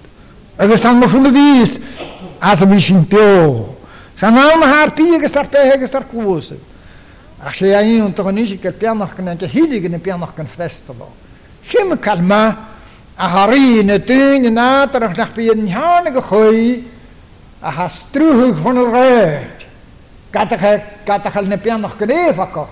[0.58, 1.72] agos sa'n mwysyn y fys
[2.40, 3.76] a sa'n bwysyn pio.
[4.20, 6.58] Sanam harpia que estar pega que estar cuosa.
[7.40, 11.12] Achei aí um torniche que pia nach kan que hilig ne pia nach kan festival.
[11.70, 12.58] Chim kalma
[13.16, 16.84] a hari ne tun na tar nach pia ni han ge khoi
[17.62, 19.68] a hastruh von reit.
[20.34, 22.68] Katach katach ne pia nach kan fakko.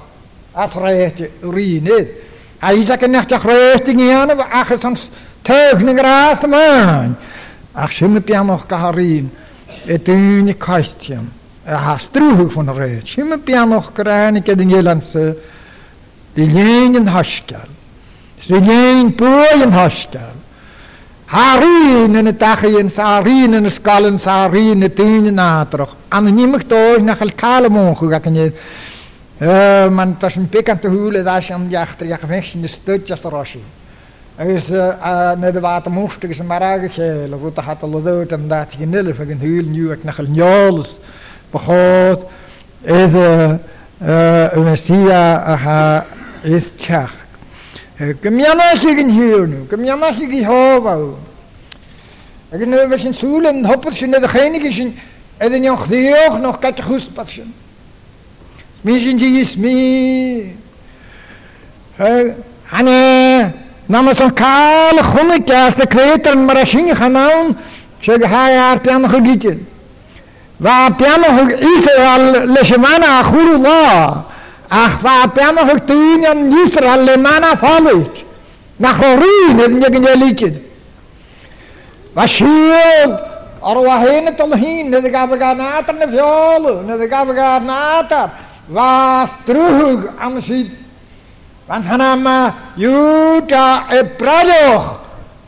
[0.55, 2.08] As reit urine.
[2.60, 5.10] Ai za kan nach reit ni han a khsans
[5.43, 7.15] tag ne gras man.
[7.75, 8.79] Ach chim pia nach ka
[9.88, 11.28] y dyn i caestiam.
[11.65, 13.06] Y hastrwch fan rhaid.
[13.10, 15.26] Si'n mynd bianoch graen i gyd yn gyllansa.
[16.36, 17.69] Dy lyn yn hasgal.
[18.45, 20.34] Dy lyn bwy yn hasgal.
[21.36, 25.95] Harin yn y dachyn, sarin yn y sgalyn, sarin y dyn yn adroch.
[26.13, 28.60] Anna nimach doi nach al cael y mwchw ac yn yd.
[29.91, 33.10] Man, tas yn big an te hwyl y ddas am iachtar, iach fech yn ystod
[33.10, 33.60] jas o rosi
[34.38, 38.32] agus na a bhhat amústa agus an mar aga ché le bhúta hat a leút
[38.34, 40.89] an dat gin nuile fe an húil nniu ag nachil neolalas
[41.54, 42.28] ba chód
[42.84, 43.60] éiad
[44.00, 46.06] na si athe
[46.43, 47.10] is teach.
[48.21, 51.15] Go mianana sé gin hiúnú, go mianana sé í hábhú.
[52.52, 55.00] Agus nu bheith sin súla an hoppa sin na a chénig sin
[55.39, 57.54] idir an chríoch nó cai chúspa sin.
[58.84, 60.52] Mí sin dí is mí.
[62.67, 67.58] Hanna Namens een kale gommekast, de kreter, maar een zingen gaan aan,
[68.00, 69.21] zeg hij haar piano al
[70.58, 74.24] Waar piano Israël, leshemana, gurula.
[74.67, 75.82] Ach, waar piano en
[77.06, 77.56] lemana,
[79.54, 80.62] niet in je liedje.
[82.13, 83.19] Wat schild,
[83.60, 85.12] arwaheen het omheen, de ik
[85.56, 86.21] nater de
[88.67, 90.41] Was terug aan
[91.67, 92.39] Fan hana yma
[92.78, 94.91] Iwda Ebradwch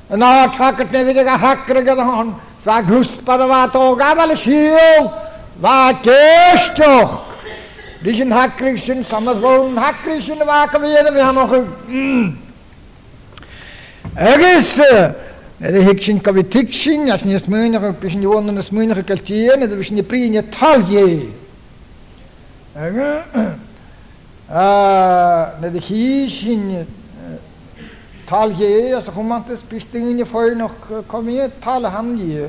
[0.10, 2.32] yn o tagad neu ag a hagra gyda hon
[2.64, 5.06] fa gwsbad o fa doga fel y siw
[5.62, 7.26] fa gestwch
[8.02, 11.54] Dys yn hagrig sy'n samodd fawr yn hagrig sy'n y fa gyfeir yn hanoch
[14.32, 14.74] Agos
[15.62, 18.62] Nid y hig sy'n gofyd tig sy'n a sy'n ysmwynach a sy'n ni o'n yn
[18.66, 21.08] ysmwynach a sy'n nid y bys ni brin y tal ie
[22.78, 23.62] Agos
[24.50, 26.86] na de hísin
[28.28, 30.72] talhé as chumantas pistingine foiir nach
[31.08, 32.48] comí tala hamí.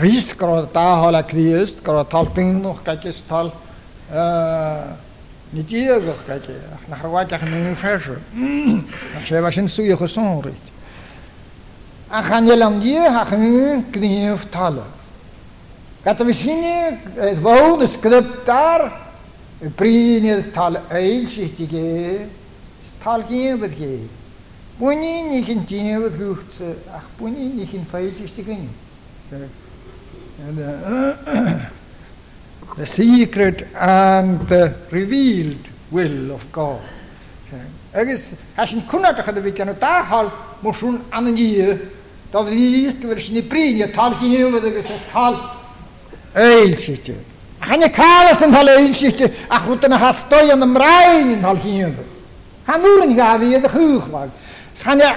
[0.00, 3.52] Rís go dáhall a críist go talping noch gaikis tal
[5.52, 8.18] ní díagach gaiike ach nach bhhaideach na feise
[9.14, 10.52] a sé bh sin suúí go sonrit.
[12.10, 14.84] A chanél am dí a chaní gníomh tala.
[16.04, 16.98] Gat a bhí sinine
[17.40, 19.05] bhód a
[19.78, 22.28] Принес тал эйлшихтиге,
[23.02, 24.00] талгендерге.
[24.78, 28.68] Буни нихин тиневат гюхтсе, ах буни нихин фейлшихтигени.
[29.30, 29.48] The
[32.84, 36.82] secret and the revealed will of God.
[37.94, 40.30] Agus hasin ychydig achad vi kanu ta hal
[40.62, 41.78] mushun ananiye
[42.32, 45.40] da vi ist wer shni priye tal kiyevad agus tal
[46.34, 47.14] eilshite.
[47.60, 52.02] Hanna calas yn hal eisiau a chwyd yn hastoi yn ymraen yn hal hynny.
[52.66, 54.28] Hanwr yn gafi ydych chwchlag.
[54.30, 55.14] E- Hanna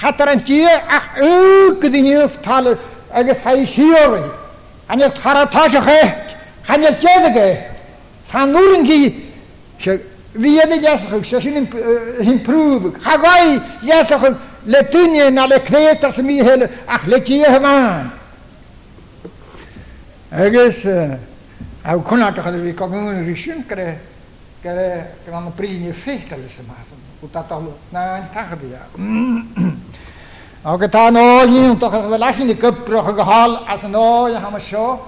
[0.00, 2.72] chadar yn tia ach yw gyda ni yw tal
[3.14, 4.24] agos hai siori.
[4.88, 6.32] Hanna charatas o'ch eich.
[6.68, 7.60] Hanna tjedig eich.
[8.32, 9.00] Hanwr yn gi
[10.34, 11.68] fi yn y jasachwch sy'n
[12.30, 12.96] improve.
[13.04, 18.10] Hagoi jasachwch le dynnu na le cnetar sy'n mi hel ach le tia hyfan.
[20.32, 20.80] Agos...
[20.84, 21.16] Uh,
[21.86, 23.98] A kunnaatakalle vi kagun rishun kare
[24.62, 26.98] kare kan priini fehtalle se maasan.
[27.22, 28.78] Utatalu naan tahdia.
[30.64, 34.98] Aga taan oogin utakalle velashin di köpproha gahal asan ooja hamasho.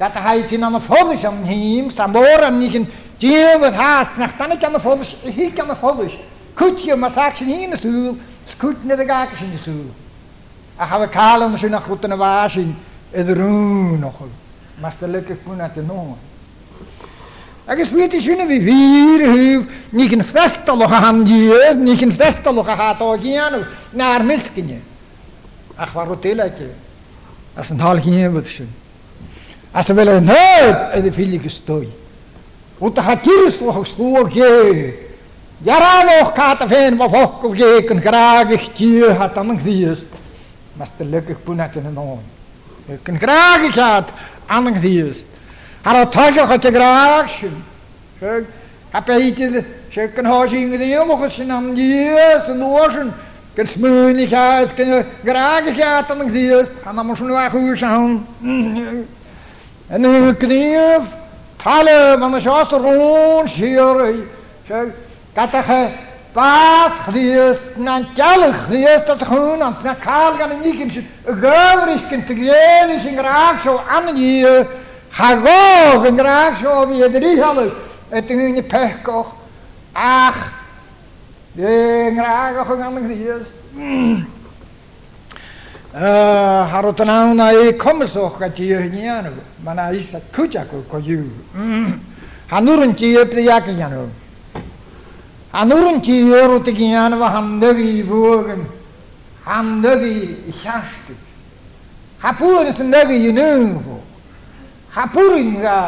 [0.00, 2.88] Kata haitin ana fomis am him samoran nikin
[3.20, 6.12] dievet haast nachtane kan fomis hi kan fomis.
[6.58, 8.16] Kutje masaksin hine suul.
[8.50, 9.92] Skutne de gaksin suul.
[10.78, 12.74] A have kalum sin achrutten waasin.
[13.12, 14.28] Edrun nochel
[14.78, 16.16] mas te lekker kun at no.
[17.66, 19.62] Ek is weet jy nie wie hier hoe
[19.96, 21.48] nie kan vestel of gaan die
[21.80, 24.78] nie kan vestel of gaan toe gaan naar miskinje.
[25.76, 26.70] Ag waar hotelletjie.
[27.56, 28.68] As 'n half hier wat sien.
[29.72, 31.88] As wel 'n hoop in die filige stoei.
[32.80, 34.94] Ut hakirs lo hostoge.
[35.58, 40.10] Jara nog katafen wat hokkel geken graag ik hier hat am geest.
[40.76, 42.18] Mas te lekker kun at no.
[42.88, 44.08] Ek kan graag gehad
[44.48, 45.24] anang ddiast.
[45.84, 47.56] Ar o tag chod y graag sy'n.
[48.20, 48.46] Sy'n
[48.94, 49.58] apeitid
[49.94, 53.12] sy'n gynhoi sy'n gynhoi mwch sy'n am ddiast yn oes yn
[53.56, 56.74] gyn smwyn i chaeth, gyn graag i chaeth anang ddiast.
[56.84, 58.18] Hanna mwch yn wach hwyr sy'n.
[59.96, 61.10] Yn y gnyf,
[61.62, 64.24] talef, anna sy'n os rôn sy'n.
[64.68, 64.92] Sy'n
[65.36, 65.74] gadach
[66.36, 71.36] Fath chriest, na'n galw chriest at hwn, ond na'n cael gan y nigyn sy'n y
[71.40, 74.50] gyn sy'n gynt y gael gedi sy'n graag so an ni i,
[75.16, 77.70] hagog yn graag so fi edrych i halw,
[78.20, 79.30] edrych yn y pechgoch,
[79.96, 80.42] ach,
[81.56, 84.28] yn graag o'ch gan y chriest.
[85.96, 89.32] Har o'n awn a'i comisoch a di hynny anw,
[89.64, 91.24] ma'n a'i sa cwjag o'r goiw.
[91.56, 91.90] Mm.
[92.52, 94.04] Hanwr yn di y blyag yn anw.
[95.54, 98.64] Anwrn gyr o dy gian fy handag i fwgyn,
[99.44, 101.16] handag i siastig.
[102.20, 104.00] Hapwr yn syndag i ynu fo.
[104.96, 105.78] Hapwr yn ga,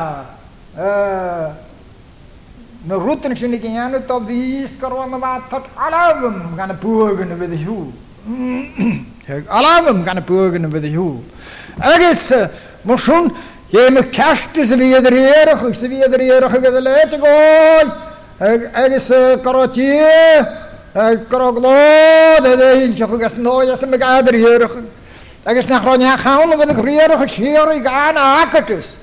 [2.86, 6.78] na rwtyn sy'n y gian o dodd i sgarwa ma fa tot alafym gan y
[6.78, 7.80] bwgyn y fydd y hw.
[9.58, 11.06] Alafym gan y bwgyn y fydd y hw.
[11.82, 12.30] Agos,
[12.86, 13.30] mwyswn,
[13.68, 18.06] Ie, mae castis y fi ydr i erach, sydd i ydr i erach ag ydr
[18.40, 20.04] de de أجلس قراتي
[21.30, 24.70] كروغلود هذا ينشخ قسنو يسمى قادر يرخ
[25.46, 28.96] أجلس نحرني خاون وذلك ريرخ شير يقعان آكتس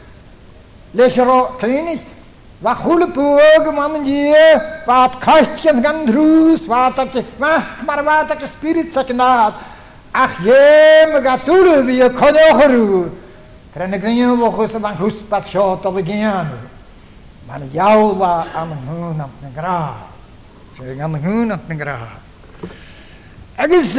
[0.96, 2.00] ليش رو تيني
[2.64, 4.34] وخول بوغ مامن جي
[4.88, 9.54] فات خاشتين كان دروس فاتك ما مرواتك سبيريت سكنات
[10.16, 13.06] أخ يم قطول ذي كده خرو
[13.76, 16.44] ترنقنين وخوص بان حسبت شوط بجيانو
[17.46, 20.06] Mae'r iawla am hwn am na gradd.
[20.80, 22.72] Sy'n am hwn am na gradd.
[23.62, 23.92] Agus,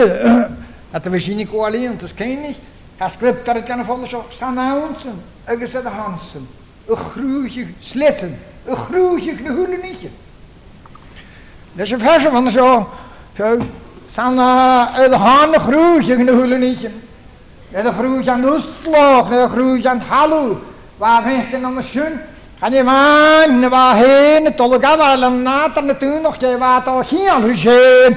[0.90, 2.58] a ta fysi ni gwalion, tas ceinig,
[2.98, 6.42] a sgriptar gan y ffondus o San Awnsen, agus ad Hansen,
[6.90, 8.34] y chrwychig sleten,
[8.66, 10.04] y chrwychig na hwn yn eich.
[11.78, 12.68] Nes y ffasio fan so,
[14.10, 16.88] San Awnsen, y han y chrwychig na hwn yn eich.
[17.70, 20.56] Nid y chrwychig an wstlog, nid y an halw,
[20.96, 21.76] Waar hecht yn am
[22.62, 27.02] Ani maen na fa hen y dolga fa lynat arna dyn o'ch ge fa do
[27.04, 28.14] hi an rhys hen.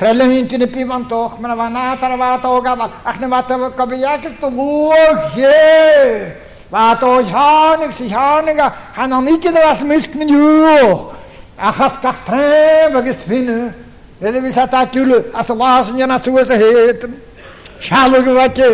[0.00, 2.90] Trele hi'n dyn y bifan doch, na fa nat ar y fa do gafal.
[3.04, 6.28] Ach na fa da gofiag ys dolwg ie.
[6.70, 8.68] Fa do hianig sy hianig a
[8.98, 11.00] han o'n idyn o as mysg min yw.
[11.58, 13.72] Achas gach trem agos finne.
[14.20, 17.08] Rydw i sa da gwyl as y las yn yna sŵas y hyd.
[17.80, 18.70] Sialwg yw fe.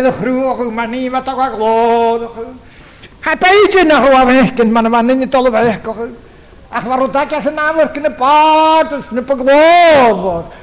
[0.00, 2.20] Ydych rhywch yw, mae'n ni fa da gwaglod.
[2.20, 2.70] Ydych rhywch
[3.24, 6.10] Ha beidyn na hwa fechgyn, ma'n fan yn i dol y fechgol.
[6.74, 10.56] Ach mae'r rwdag as yn awr gyn y bod, yn y byglof.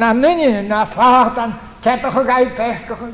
[0.00, 1.52] Na nyn i, na satan,
[1.84, 3.12] cedwch o gael bechgol.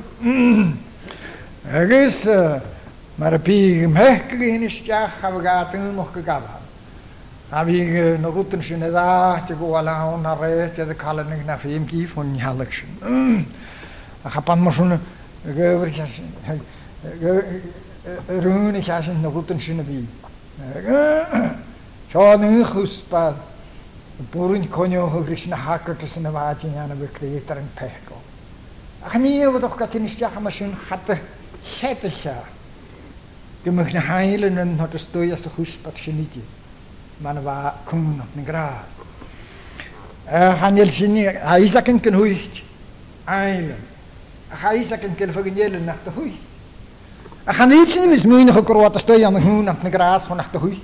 [1.82, 2.20] Agos,
[3.18, 6.60] mae'r byg ymhechgol i'n ysdiach, a fy gad yn ymwch gafal.
[7.52, 9.08] A fi yn rwyd yn sy'n edda,
[9.50, 13.00] ti'n gwael awn ar reit, edrych cael yn yna ffeim gif hwn i halag sy'n.
[13.02, 13.68] Mm.
[14.22, 14.94] A chapan mwy sy'n
[15.42, 16.62] gyfrif sy'n
[18.04, 19.98] rŵn i chas yn nôl yn sy'n y fi.
[22.10, 23.36] Sean yn chwsbad,
[24.32, 27.70] bwrw'n conio hwgrys na hagwrt ys yn y fad i'n anna fy creid ar yn
[27.78, 28.18] pechgo.
[29.06, 31.16] Ac yn e fod gael gadyn istiach am ysyn chadda
[31.70, 32.36] lled y lla.
[33.62, 36.42] Dwi'n mynd na hael yn yn hod ysdwy as y chwsbad sy'n i di.
[37.22, 37.56] Mae'n fa
[37.94, 39.00] o'n yn gras.
[40.62, 42.62] Hanyl sy'n i, a Isaac yn gynhwyd,
[43.30, 43.88] ailen.
[44.58, 46.40] A Isaac yn gynhwyd yn nach dy hwyd.
[47.44, 50.60] A chan eich ni mis mwyn o'ch gwrwad ysdoi am hwn am gras hwn ato
[50.62, 50.76] hwy.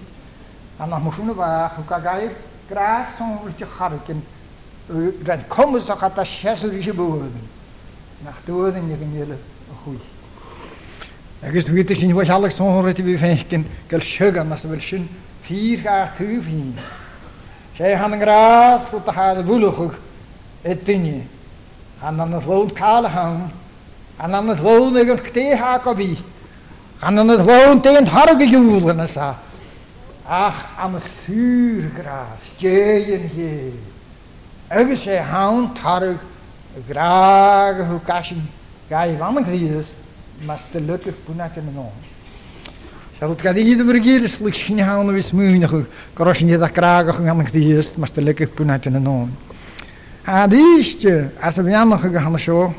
[0.83, 2.33] A na mwyswn o fach o'ch gair
[2.67, 4.23] gras hwn wrth i'ch yn
[4.91, 7.37] Rhaid comys o'ch ata sias o'r eisiau bwyd.
[8.27, 9.95] Nach dywyd yn eich ygyn o hwy.
[11.47, 14.65] Agus wyt eich ni'n fwy alag sôn rhaid i fi yn gael siog am as
[14.67, 15.05] y fel sy'n
[15.45, 16.73] ffyr gael thyw ffyn.
[17.79, 21.21] Se han yn gras gwrdd a chael y fwlwch o'ch eddyni.
[22.03, 23.47] Han an y rhwyd cael y hawn.
[24.19, 25.27] Han an y rhwyd ag o'r
[25.69, 26.09] ac o fi.
[26.99, 29.28] Gan yn yr hwn de'n harg y jŵl yn ysa.
[30.26, 33.53] Ach, am y sŵr gras, djeyn hi.
[34.80, 36.18] Ygys e hawn targ
[36.76, 38.42] y graag hw gasyn
[38.90, 39.94] gai fan yn gris,
[40.44, 42.03] mas dy lygyr bwna gen yn o'n.
[43.20, 45.80] Siarwyd gadi i ddim rygir, slyg sy'n hawn o fes mwyn ychw,
[46.18, 49.09] goros yn edrych graag o'ch yn gan yn gris, mas dy lygyr bwna gen yn
[49.11, 49.32] o'n.
[50.28, 51.07] A ddysg,
[51.40, 52.72] as y fianwch yn gyhanna sio,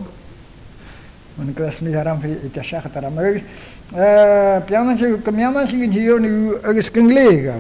[1.40, 3.46] Mae'n gwrs mi ddaram fi i ddesiach ar amygys
[3.92, 7.56] piana sig kamiana sig hiyo ni agus kenglega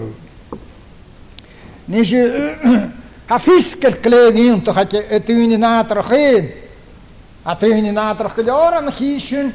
[1.88, 2.16] ni si
[3.28, 6.52] hafis kel klegin to hat etuni na trochin
[7.46, 9.52] atuni na trochil oran hishin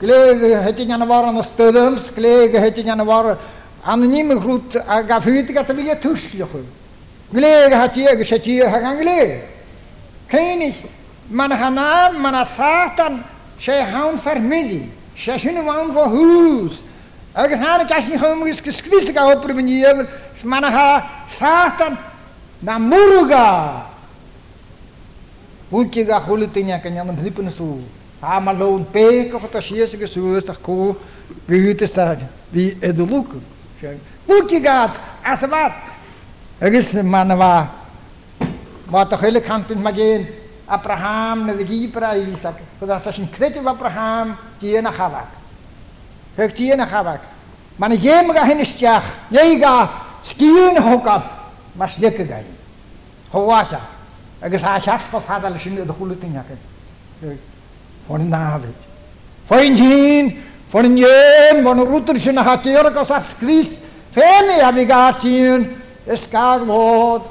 [0.00, 3.38] klege hetigan varan stödums klege hetigan var
[3.84, 6.64] anonym grut agafit gat vilja tuschlöchu
[7.32, 9.40] klege hat jag shati hagan klege
[10.28, 10.74] kenig
[11.30, 13.22] man hanar man satan
[13.60, 16.74] shay haun farmidi Sesiwn y wan fo hws.
[17.36, 19.52] yn hana gasni chym gwys gysgrys ag awbr
[20.38, 20.86] fy mae yna ha
[21.36, 21.96] satan
[22.64, 23.44] na muruga.
[25.72, 27.82] Wyki ga hwlytyn iac yn iawn hlipyn sŵ.
[28.22, 30.94] A ma lawn pek o chata sies ag yswys ach cw
[31.48, 32.24] bywyd ysad.
[32.52, 33.36] Fi edulwg.
[34.28, 34.78] Wyki ga
[35.22, 35.76] asafat.
[36.60, 37.52] Agus mana fa.
[38.90, 40.26] Ma ta cantyn mae gen
[40.66, 42.56] Abraham na ddigibra Isaac.
[42.80, 43.76] Fydda sa sy'n credu Abraham.
[43.76, 45.26] Abraham tíana chabag.
[46.36, 47.20] Heg tíana chabag.
[47.78, 49.90] Man a gém ga hin isteach, léiga
[50.24, 51.22] stíana hogab,
[51.74, 52.44] mas leca gai.
[53.32, 53.80] Hóasa,
[54.42, 56.60] agus a seaspas hadal sin ydych hwlwyd yn iachin.
[58.08, 58.84] Fon nafyd.
[59.48, 60.30] Fo'n hyn,
[60.72, 63.76] fo'n nien, fo'n rwtr sin a hatir agos ar sgris,
[64.12, 65.68] ffemi a fi gatiin,
[66.10, 67.22] ysgad glod,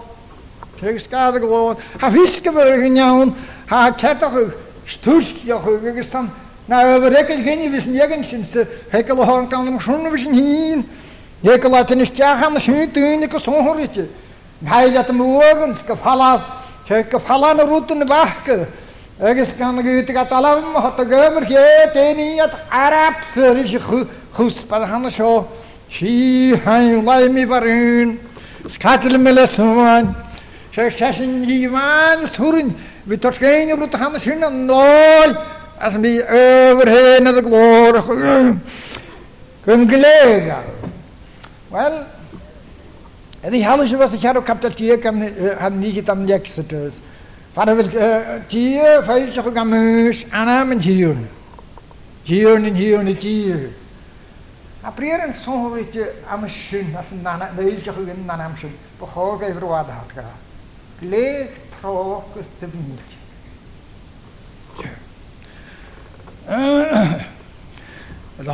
[0.80, 3.32] Rwy'n sgad y glod, Ha fisgyfyr yn iawn,
[3.72, 4.48] a cedwch yw,
[4.92, 6.28] stwrs diolch yw, agos am
[6.68, 10.82] Na yfyr ekel geni visn yegen sinse hekel hon kanım şunu visn hin.
[11.50, 14.06] Ekel atın istiaham şun tüyünü ki son hurici.
[14.70, 16.42] Haylatım uğurun ska falan
[16.88, 18.60] Kekka falan rutun bahkı.
[19.26, 23.80] Egis kan gyti katalavim hatta gömür ke teniyat Arap sırışı
[24.34, 25.46] huspadhanı şo.
[25.90, 28.20] Şi hayulay mi varın.
[28.72, 30.08] Skatil melesuman.
[30.76, 32.74] Şeşeşin divan surun.
[33.08, 35.32] Vitorkeyn rutahan şinan nol
[35.80, 38.02] as vi överhängde the glory
[39.66, 40.56] cum glädje.
[41.72, 42.06] Well,
[43.46, 45.20] Ydy halwys yw fysa chiar o capdal tia gan
[45.60, 46.94] han ni gyd am lexitys.
[47.54, 47.90] Far ydy
[48.50, 49.74] tia ffeisio chw gam
[50.10, 51.20] ys anam yn hiwn.
[52.26, 53.60] Hiwn yn hiwn y tia.
[54.84, 58.22] A brir yn sonhwyr i ti am y sy'n as yn nana, ddeisio chw gyn
[58.30, 58.74] nana am sy'n.
[59.02, 60.26] Bychog ei frwad hach ga.
[61.00, 62.50] Gled troch ys
[66.48, 67.26] Da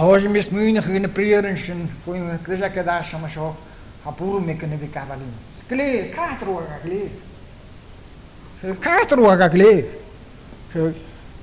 [0.05, 3.47] hos mis mwyn ych yn y bryd yn sy'n fwy'n gyda gyda sy'n sio
[4.07, 5.33] a bwrw mi gynnu fi gafal un.
[5.67, 7.13] Glir, cadrwag a glir.
[8.83, 9.83] Cadrwag a glir.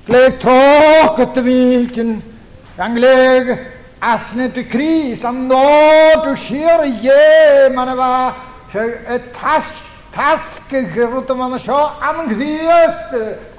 [0.09, 1.57] Glir troch gyda fi
[1.93, 2.11] gyn
[2.81, 3.45] angleg
[4.01, 8.09] asne dy cris am nod yw sir i ie ma'n efa
[8.79, 8.81] y
[9.35, 9.69] tas
[10.15, 11.29] tasg gyrwyd
[11.61, 12.33] sio am yng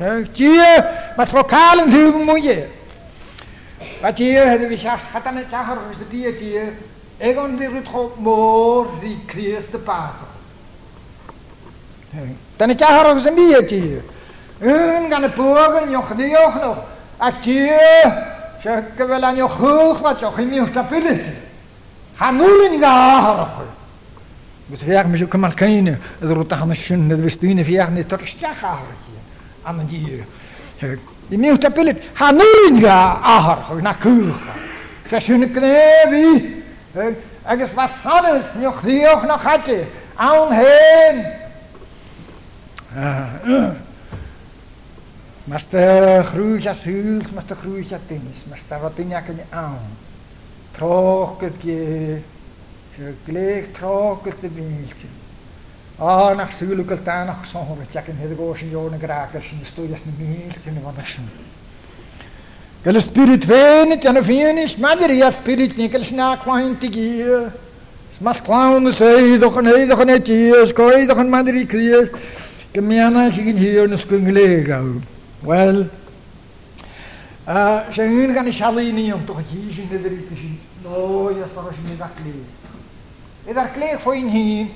[0.00, 0.82] Ach eh, je,
[1.16, 2.66] maar vrouw kaal en huur
[4.00, 6.72] Wat hier we gezegd, het jaar gezegd hier,
[7.16, 9.18] ik ontdek het gewoon die
[12.58, 13.80] Dan ti harog sy'n mi ti.
[14.62, 16.72] Yn gan y bwg yn ywch ni nhw.
[17.18, 17.56] A ti,
[18.62, 21.24] sy'n gyfel an ywch hwch ma tiwch i mi ywch da bylyd.
[22.20, 22.92] Hanwyl yn ga
[23.24, 23.72] harog.
[24.68, 27.90] Bys fiach mi sy'n cymal cain, ydd rwyd a hanes sy'n, ydd fes dwi'n fiach
[27.96, 29.10] ni tyrstiach harog.
[29.64, 30.20] Am yn di.
[31.32, 32.04] I mi ywch da bylyd.
[32.20, 35.16] Hanwyl yn ga harog, na cwch.
[35.16, 37.06] Sy'n gnefi.
[37.48, 39.80] Agos fasan ywch ni ywch na chati.
[40.20, 40.52] Awn hen.
[40.52, 41.40] Awn hen.
[45.44, 49.40] Mas da chrwys a sŵl, mas da chrwys a dynis, mas da rodyn ac yn
[49.50, 49.90] awn.
[50.76, 52.22] Troch gyda ge,
[53.26, 54.90] gleg troch gyda fi'n
[56.02, 58.94] A nach sŵl o gael dan o'ch sonhwyr, ac yn hedd o gos yn iawn
[58.96, 61.24] yn graag, ac yn ystod ysyn mill, ti'n ei fod ysyn.
[62.84, 66.82] Gael y spirit fein, ti'n y fein, smadr i a spirit ni, gael sy'n acwaint
[66.84, 67.52] i gyr.
[68.22, 71.64] Mas clawn y seid, o'ch yn heid, o'ch yn eidias, goedd, o'ch yn madr i
[71.70, 72.12] criest.
[72.72, 74.86] Gymyana sy'n hyn ys gyngleg aw.
[75.44, 75.80] Wel,
[77.92, 80.54] sy'n hyn gan i sialu ni ond o'ch chi sy'n edrych i sy'n
[80.86, 82.72] noi as o'r sy'n edrych gleg.
[83.52, 84.72] Edrych gleg fwy'n hyn.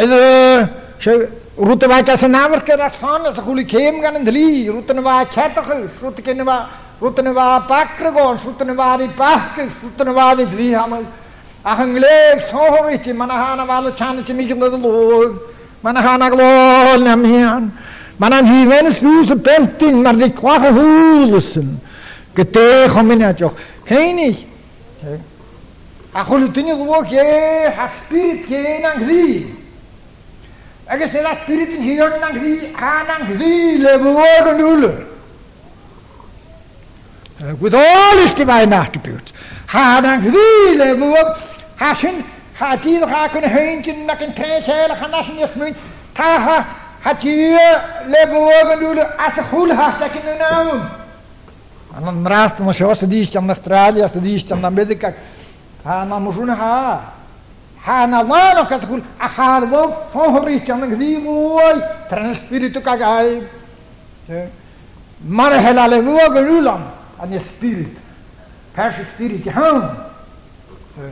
[0.01, 5.34] Edrych Rwy'n dweud sy'n nafyr gyda'r son, ys ychwli cem gan yn dli, rwy'n dweud
[5.36, 11.04] cedach ys, rwy'n dweud Rutanava Pakragon, Sutanavari Pakis, Sutanavari Srihamal,
[11.66, 15.32] Ahanglek, Sohorichi, Manahana Valachanichi, Mijil of the Lord,
[15.84, 17.72] Manahana Glol, Namian,
[18.20, 21.72] Manan hi ven snus y beltyn, mae'r di clach o hwlysyn.
[22.38, 23.56] Gydech o mynadioch.
[23.88, 24.43] Ceinig.
[26.14, 27.26] A chwlwydyn i ddwog e,
[27.74, 29.26] ha spirit ge na'n gri.
[30.86, 34.93] Ac ys e'r spirit yn hion na'n gri, a na'n gri, le yn hwlyr.
[37.59, 39.31] with eh, all his divine attributes.
[39.67, 41.35] Had een gewele woord,
[41.75, 41.99] had
[42.53, 45.75] had hier raak een heintje, met een treis heilig en als een
[46.11, 46.67] taha,
[47.01, 47.79] had hier
[48.11, 50.09] en doelen, als een goel had, dat
[51.95, 54.77] En dan raast hem, als je was de dienst aan Australië, als de dienst aan
[55.83, 57.13] ha, na moest je ha.
[57.77, 60.33] Ha, na waar nog als goel, ach, haar woord, van
[67.22, 67.95] an spirit.
[68.74, 69.84] Persic spirit i hawn.
[71.01, 71.11] E,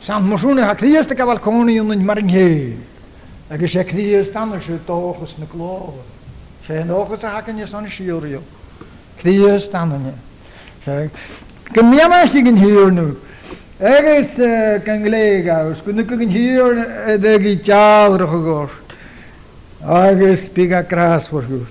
[0.00, 2.78] Samt mwyswn ha criest ag afalconi yn yn marin hyn.
[3.52, 5.92] Ag eisiau criest anna sy'n dochus na glo.
[6.64, 8.40] Sy'n dochus a hagen ys anna siwrio.
[9.20, 10.14] Criest anna ni.
[11.74, 13.10] Gymiama chi gyn hir nhw.
[13.80, 16.80] Eges e, gan gleig glega, gwnnw gyn hir
[17.16, 18.96] edrych i jawr o'ch gwrs.
[19.88, 21.66] Agus biga gras fwrdd.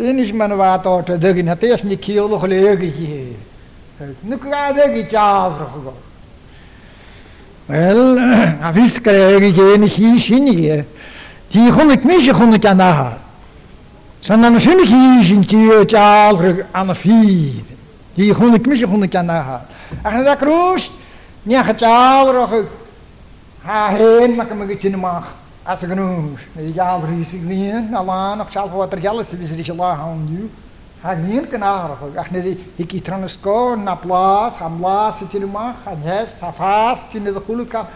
[0.00, 4.12] Tēnish man vātā tā dhāgi nā tēs nī kīyō lō khulē yōgi kī hē.
[4.30, 5.92] Nū kā dhāgi chāv rō khugō.
[7.68, 8.18] Well,
[8.70, 10.78] avis karē yōgi kī hē nī khī shī nī kī hē.
[11.52, 13.10] Tī khunā kmī shī khunā kia nā hā.
[14.24, 17.20] Sā nā nā shī nī khī shī nī kī yō chāv rō anā fī.
[18.16, 19.58] Tī khunā kmī shī khunā kia nā hā.
[20.02, 20.88] Ach nā dhā krūsh,
[21.44, 22.72] nī khā chāv rō khug.
[23.68, 25.04] Hā hēn mā kā mā kī chī nī
[25.64, 29.74] as grúis na gal rís ni na lán ach sealfa a geala sa bhís ríise
[29.76, 30.48] láthniú
[31.04, 35.86] ha líon gan áracha ach na hicí trna scó na blás ha mlás a tíach
[35.86, 37.86] a nes ha fás tí na chuúcha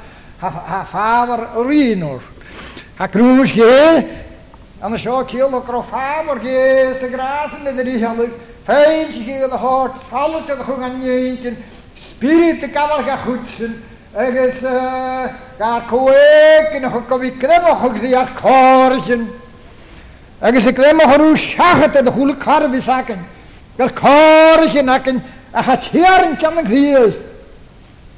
[0.42, 2.20] ha fáhar a rínor.
[2.98, 4.12] Ha grúis gé
[4.82, 8.28] an na seo cíal gras gro fáhar gé sa grásan na ríheala
[8.68, 11.56] féin si chéad a hát fallate a chu an néintin
[11.96, 13.72] spirit a gabalcha chutsin
[14.14, 19.28] ergens uh, eh, gaat koeken, nog kom ik kremmel, ik zie als korzen.
[20.38, 23.18] Ergens ik kremmel geroes, schachet en de goede karwe zakken.
[23.76, 27.14] Dat korzen, ik kan, ik ga tjeren, kan ik zie eens.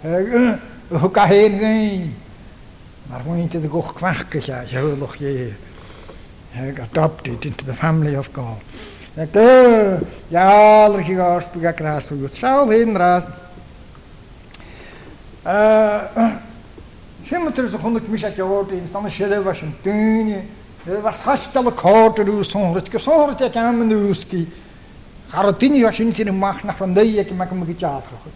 [0.01, 2.15] Ik heen
[3.07, 3.21] Maar
[3.51, 5.53] de goch kwakken, ja, zo nog je.
[6.53, 8.61] Eh, ik adopted eh, into the family of God.
[9.15, 9.49] Ik dacht,
[10.29, 10.53] ja,
[10.85, 13.27] allergie gaars, ik heb kraas, ik ga het in, raad.
[17.31, 20.43] Хэмтэрс хоног мишач яваад энэ сан шэлэ башин тэнэ
[21.01, 24.49] бас хастал корд руу сонрт ке сонрт я камн ууски
[25.31, 28.27] хардын яшин кин мах на фандэй я мак мэг чаах хо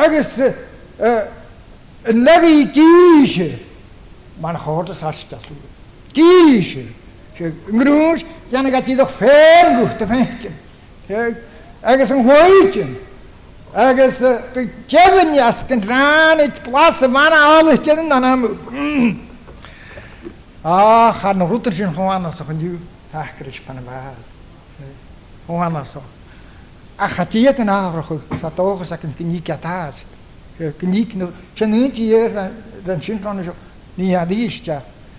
[0.00, 0.32] агас
[2.08, 3.60] лави киш
[4.40, 5.44] ман хорд хастал
[6.14, 6.78] киш
[7.68, 11.36] грүүш янагати до фэр гухт фэнк
[11.84, 12.96] агас хойчин
[13.74, 14.40] agus go
[14.88, 18.44] cehanneas gan rán id blas a bhana álas cean an am
[20.64, 22.78] á cha na rútar sin choánas a chun dú
[23.10, 24.16] tacaris pan bhil
[25.46, 25.88] choánas
[26.96, 29.96] a chatíad an áhrachu sa tóchas a an gníic atás
[30.60, 32.52] gníic nó sin úntí ar
[32.86, 33.54] den sinrán seo
[33.96, 34.78] ní a díiste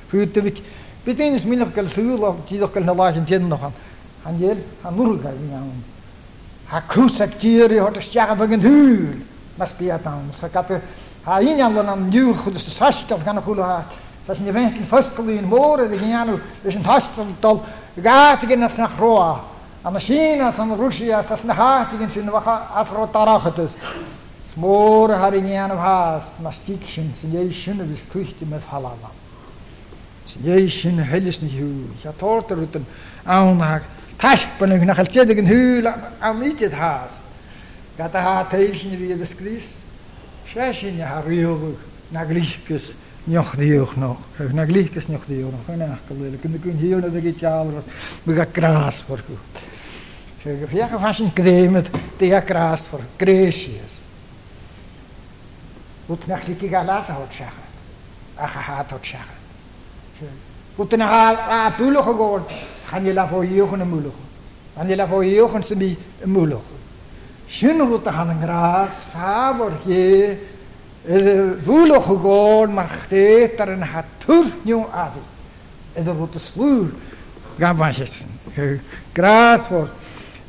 [0.10, 0.64] fúta bhic
[1.06, 3.74] bitúnas míach gail súla tíadach gail na láis an tíadnach an
[4.24, 5.68] an dhéir an nurga bhí an
[6.76, 9.14] a cwsag dîri hod ysdiag ag yn hwyl.
[9.58, 10.28] Mas bi a dawn.
[10.40, 10.82] So gada
[11.24, 13.94] ha un iawn am niwch hwyd ys ysgol gan y hwyl o hat.
[14.28, 16.34] Sa'n ni fenc yn ffysgol un môr ydy gyn iawn
[16.66, 17.62] ys yn ysgol dol
[18.04, 19.38] gat gyn as na chroa.
[19.86, 23.76] A na Sina, sa'n Rwysia, sa'n hat gyn sy'n facha athro darachadus.
[24.60, 28.50] Môr har yn iawn o hast, mas dig sy'n sy'n ei sy'n y fys twychdi
[28.52, 29.14] mewn halala.
[30.34, 31.94] Sy'n ei sy'n helis ni hwyl.
[32.04, 32.84] Ja torter uten
[33.30, 33.94] awnhag.
[34.22, 37.16] Haspan yn hynach altyedig yn hwyl am nidyd haas.
[37.98, 39.72] Gada ha teilsyn fi ydys gris.
[40.52, 41.82] Sres i ha riolwg
[42.16, 42.94] na glisgys
[43.28, 44.22] nioch ddiwch noch.
[44.56, 45.70] Na glisgys nioch ddiwch noch.
[45.74, 46.38] Yn eich gyflwyl.
[46.44, 47.82] Gynnu gwn hiw na ddeg i tiawr.
[48.28, 49.40] Byga gras ffordd gw.
[50.46, 51.90] Fiach y ffasyn gremyd
[52.22, 53.10] dea gras ffordd.
[53.20, 53.98] Gresias.
[56.08, 57.60] Wt na chlyg i galas a hod siach.
[58.38, 59.34] A chahad hod siach.
[61.02, 61.08] na
[61.58, 62.30] a bwylwch o
[62.92, 64.18] han yla fo yochun mulukh
[64.78, 66.66] han yla fo yochun smi mulukh
[67.48, 70.38] shin rut han gras favor ge
[71.66, 75.24] dulukh gor machte tarn hatur nyu adi
[75.98, 76.92] edo rut slur
[77.60, 78.14] gavashes
[79.14, 79.90] gras vor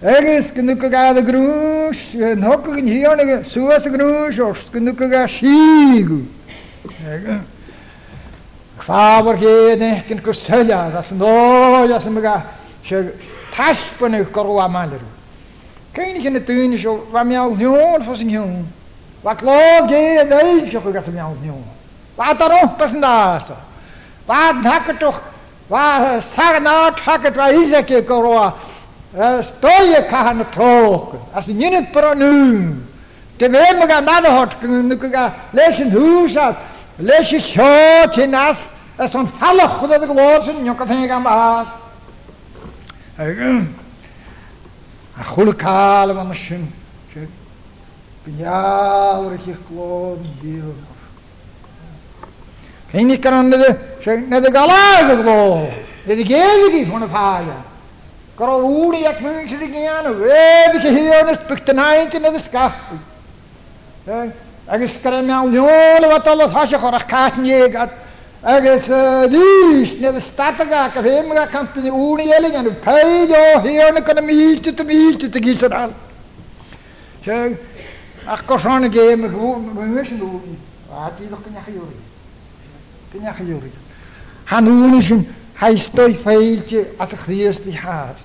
[0.03, 6.21] Eges gnukaga de grús, nokkugan hionige, suas grús, ors gnukaga sígu.
[7.09, 7.41] Eges.
[8.85, 12.43] qua marke hier net in go seë jang as no ja smaga
[12.87, 13.15] se
[13.55, 15.01] tas bin ek go wa maner
[15.95, 18.65] geen geen teun so wa my die hoor van sing jong
[19.23, 19.57] wat lo
[19.89, 21.53] gie die dag het ek gega se my al die
[22.17, 23.01] wat dan pas in
[24.27, 25.21] wat hak tog
[25.69, 28.05] waar waar is ek
[30.11, 32.35] kan trok as jy net pro nu
[33.39, 34.21] te we me gaan na
[35.53, 35.77] dat
[37.01, 38.59] leis i seo ti nas
[38.97, 41.75] as o'n falach oedd y glor sy'n niwg oedd hynny gan bas.
[43.21, 43.27] A
[45.29, 46.65] chwl y cael yma mysyn.
[48.25, 50.73] Bynial rydych chi'ch glod yn ddiw.
[52.95, 55.77] Hyn i gan nid y galag y glod.
[56.09, 57.59] Nid y gelig i hwn y ffaia.
[58.41, 60.17] Gorol wni ac mynd sydd i gynnu.
[60.25, 62.99] Wedd i chi hir yn ysbygd yn haint y ddysgaffu
[64.69, 67.77] agus gur mewn neolahatala thaise chorach caitnéad
[68.55, 68.89] agus
[69.35, 74.85] líis ne a stataga a bhéimega campna únaéling an peid ó héarna gona míte a
[74.85, 75.93] míte a gísarál.
[77.25, 77.59] Se
[78.27, 79.29] ach gosána géime
[80.09, 80.59] sin úí
[80.91, 81.97] átíach gnechaúí.
[83.15, 83.71] Gnechaúí.
[84.51, 85.23] Hanúna sin
[85.61, 88.19] heistóid féilte as a chríos í háas.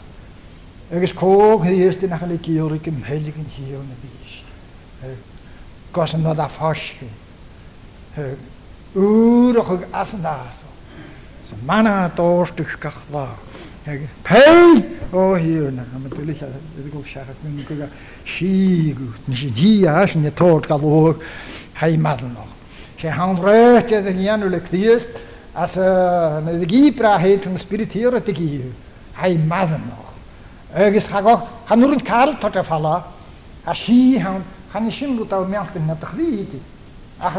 [0.91, 5.21] agus cóg hríos nach le cíúra go mhéiligin híú na bís
[5.91, 7.09] gos yn oed a ffosiw.
[8.95, 10.69] Wrach ag asyn aso.
[11.49, 13.27] So mana dors dych gach la.
[14.23, 14.79] Pel
[15.11, 15.83] o hirna.
[15.95, 16.47] Am yn dwylich a
[16.79, 17.89] ydw gwyl siarad mewn gyda
[18.35, 18.51] si
[18.95, 19.27] gwt.
[19.31, 21.25] Nes i'n hi as yn y tord gael oog
[21.81, 22.55] hei madl o'ch.
[23.01, 25.11] Se han röt jag den igen och lektiest.
[25.53, 25.81] Alltså
[26.45, 28.71] när det gibra helt spirit hir det giv.
[29.15, 30.15] Hei madl o'ch.
[30.75, 31.47] Ögis hagok.
[31.65, 33.03] Han nur en karl tot det falla.
[33.67, 34.43] A si han
[34.73, 36.59] خنشين لو تاو ميانك نتخليتي
[37.21, 37.33] أخ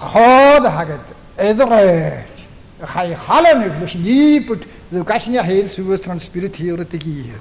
[0.00, 1.00] خود حاجت
[1.38, 2.24] إدغيت
[2.84, 4.58] خاي خالنك لش نيبت
[4.92, 7.32] لو كاشنيا هيل سوى ترانسبيرت هيرو تجيه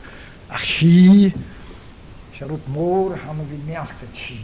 [0.52, 1.32] أخ شي
[2.40, 3.88] شروط مور حمو في ميانك
[4.28, 4.36] شي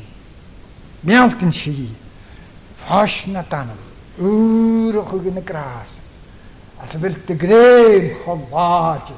[1.04, 1.74] ميانك شي
[2.90, 3.76] فاش نتانم
[4.20, 5.88] أورو خجن كراس
[6.90, 9.14] أسبل تقريم خلاجي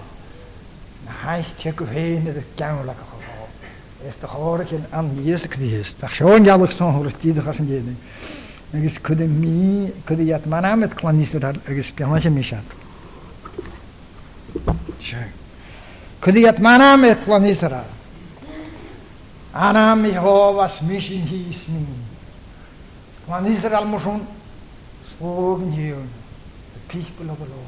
[1.07, 2.95] نحاي تيكو هين ذكاون لك
[4.07, 5.95] is de horgen aan Jezus Christus.
[5.99, 7.89] Dat gewoon jalig zo'n horstiedig als een jede.
[8.69, 12.63] En is kudde mi, kudde jat maar aan met klanister dat er is pianage mishat.
[14.97, 15.17] Tja.
[16.19, 17.85] Kudde jat maar aan met klanister dat.
[19.51, 21.87] Anam Jehovas mishin hi ismin.
[23.25, 24.21] Klanister al moshun
[25.17, 25.87] slogen pich
[26.73, 27.61] De pichpel op lo.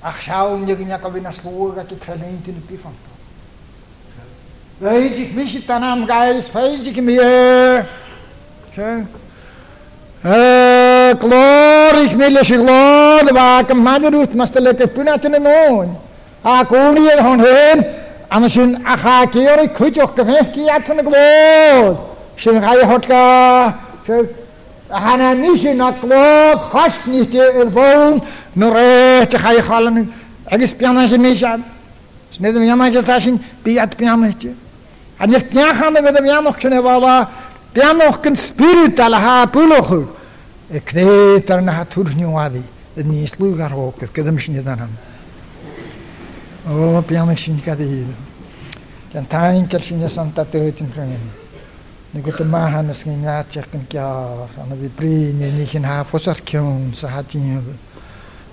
[0.00, 2.94] Ach, schau, nirgends, ich bin ein Slog, ich kriege nicht in die Pifang.
[4.80, 7.86] Veidik Vishitanam Gais, Veidik Mir.
[11.20, 15.96] Glor, ich will ich glor, wa kam man rut mas tele ke puna tene non.
[16.44, 17.84] A kuni el hon hen,
[18.30, 21.98] am shin a kha ke yor khuj ok ke ki at sene glor.
[22.36, 23.72] Shin gai hot ka,
[24.90, 28.22] hana nish na glor, khash nicht el von,
[28.56, 30.08] nur te gai khalen.
[30.50, 31.62] Agis piana je nishan.
[32.32, 34.44] Snedd yn iawn gyda sy'n biad biamach.
[35.20, 37.16] A nes am anna fydd y biamach sy'n efo ala,
[37.76, 39.92] biamach yn spirit ala ha bwlwch.
[40.72, 42.10] E cnedd ar yna hatwr
[42.46, 42.62] adi,
[42.98, 44.98] yn ni slwg ar hwg, gyda mi sy'n edrych anna.
[46.70, 48.08] O, biamach sy'n gada hyd.
[49.12, 51.28] Gan ta'n gael sy'n esan da dyd yn rhywun.
[52.12, 56.30] Nid gwyd yma hanes gyda'n iadach yn gyar, anna fi brin, ni'n i'ch yn hafos
[56.32, 57.60] ar cywn, sa hadyn.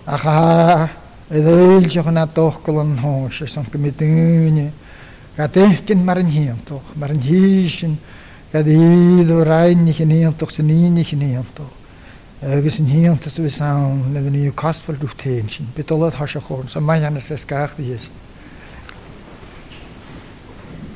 [0.09, 0.89] Ach, ach,
[1.29, 4.71] toch, Эдэлжих на тохколон хош сан кмитыни.
[5.35, 6.57] Катехкин марин toch.
[6.67, 7.97] тох, марин хишин.
[8.51, 11.67] Кадиду райних нием тох синих нием тох.
[12.41, 15.67] Эгис нием тос висаун, левни касфал дуфтеншин.
[15.75, 18.11] Битолат хашахорн, са майянас эсках диесн.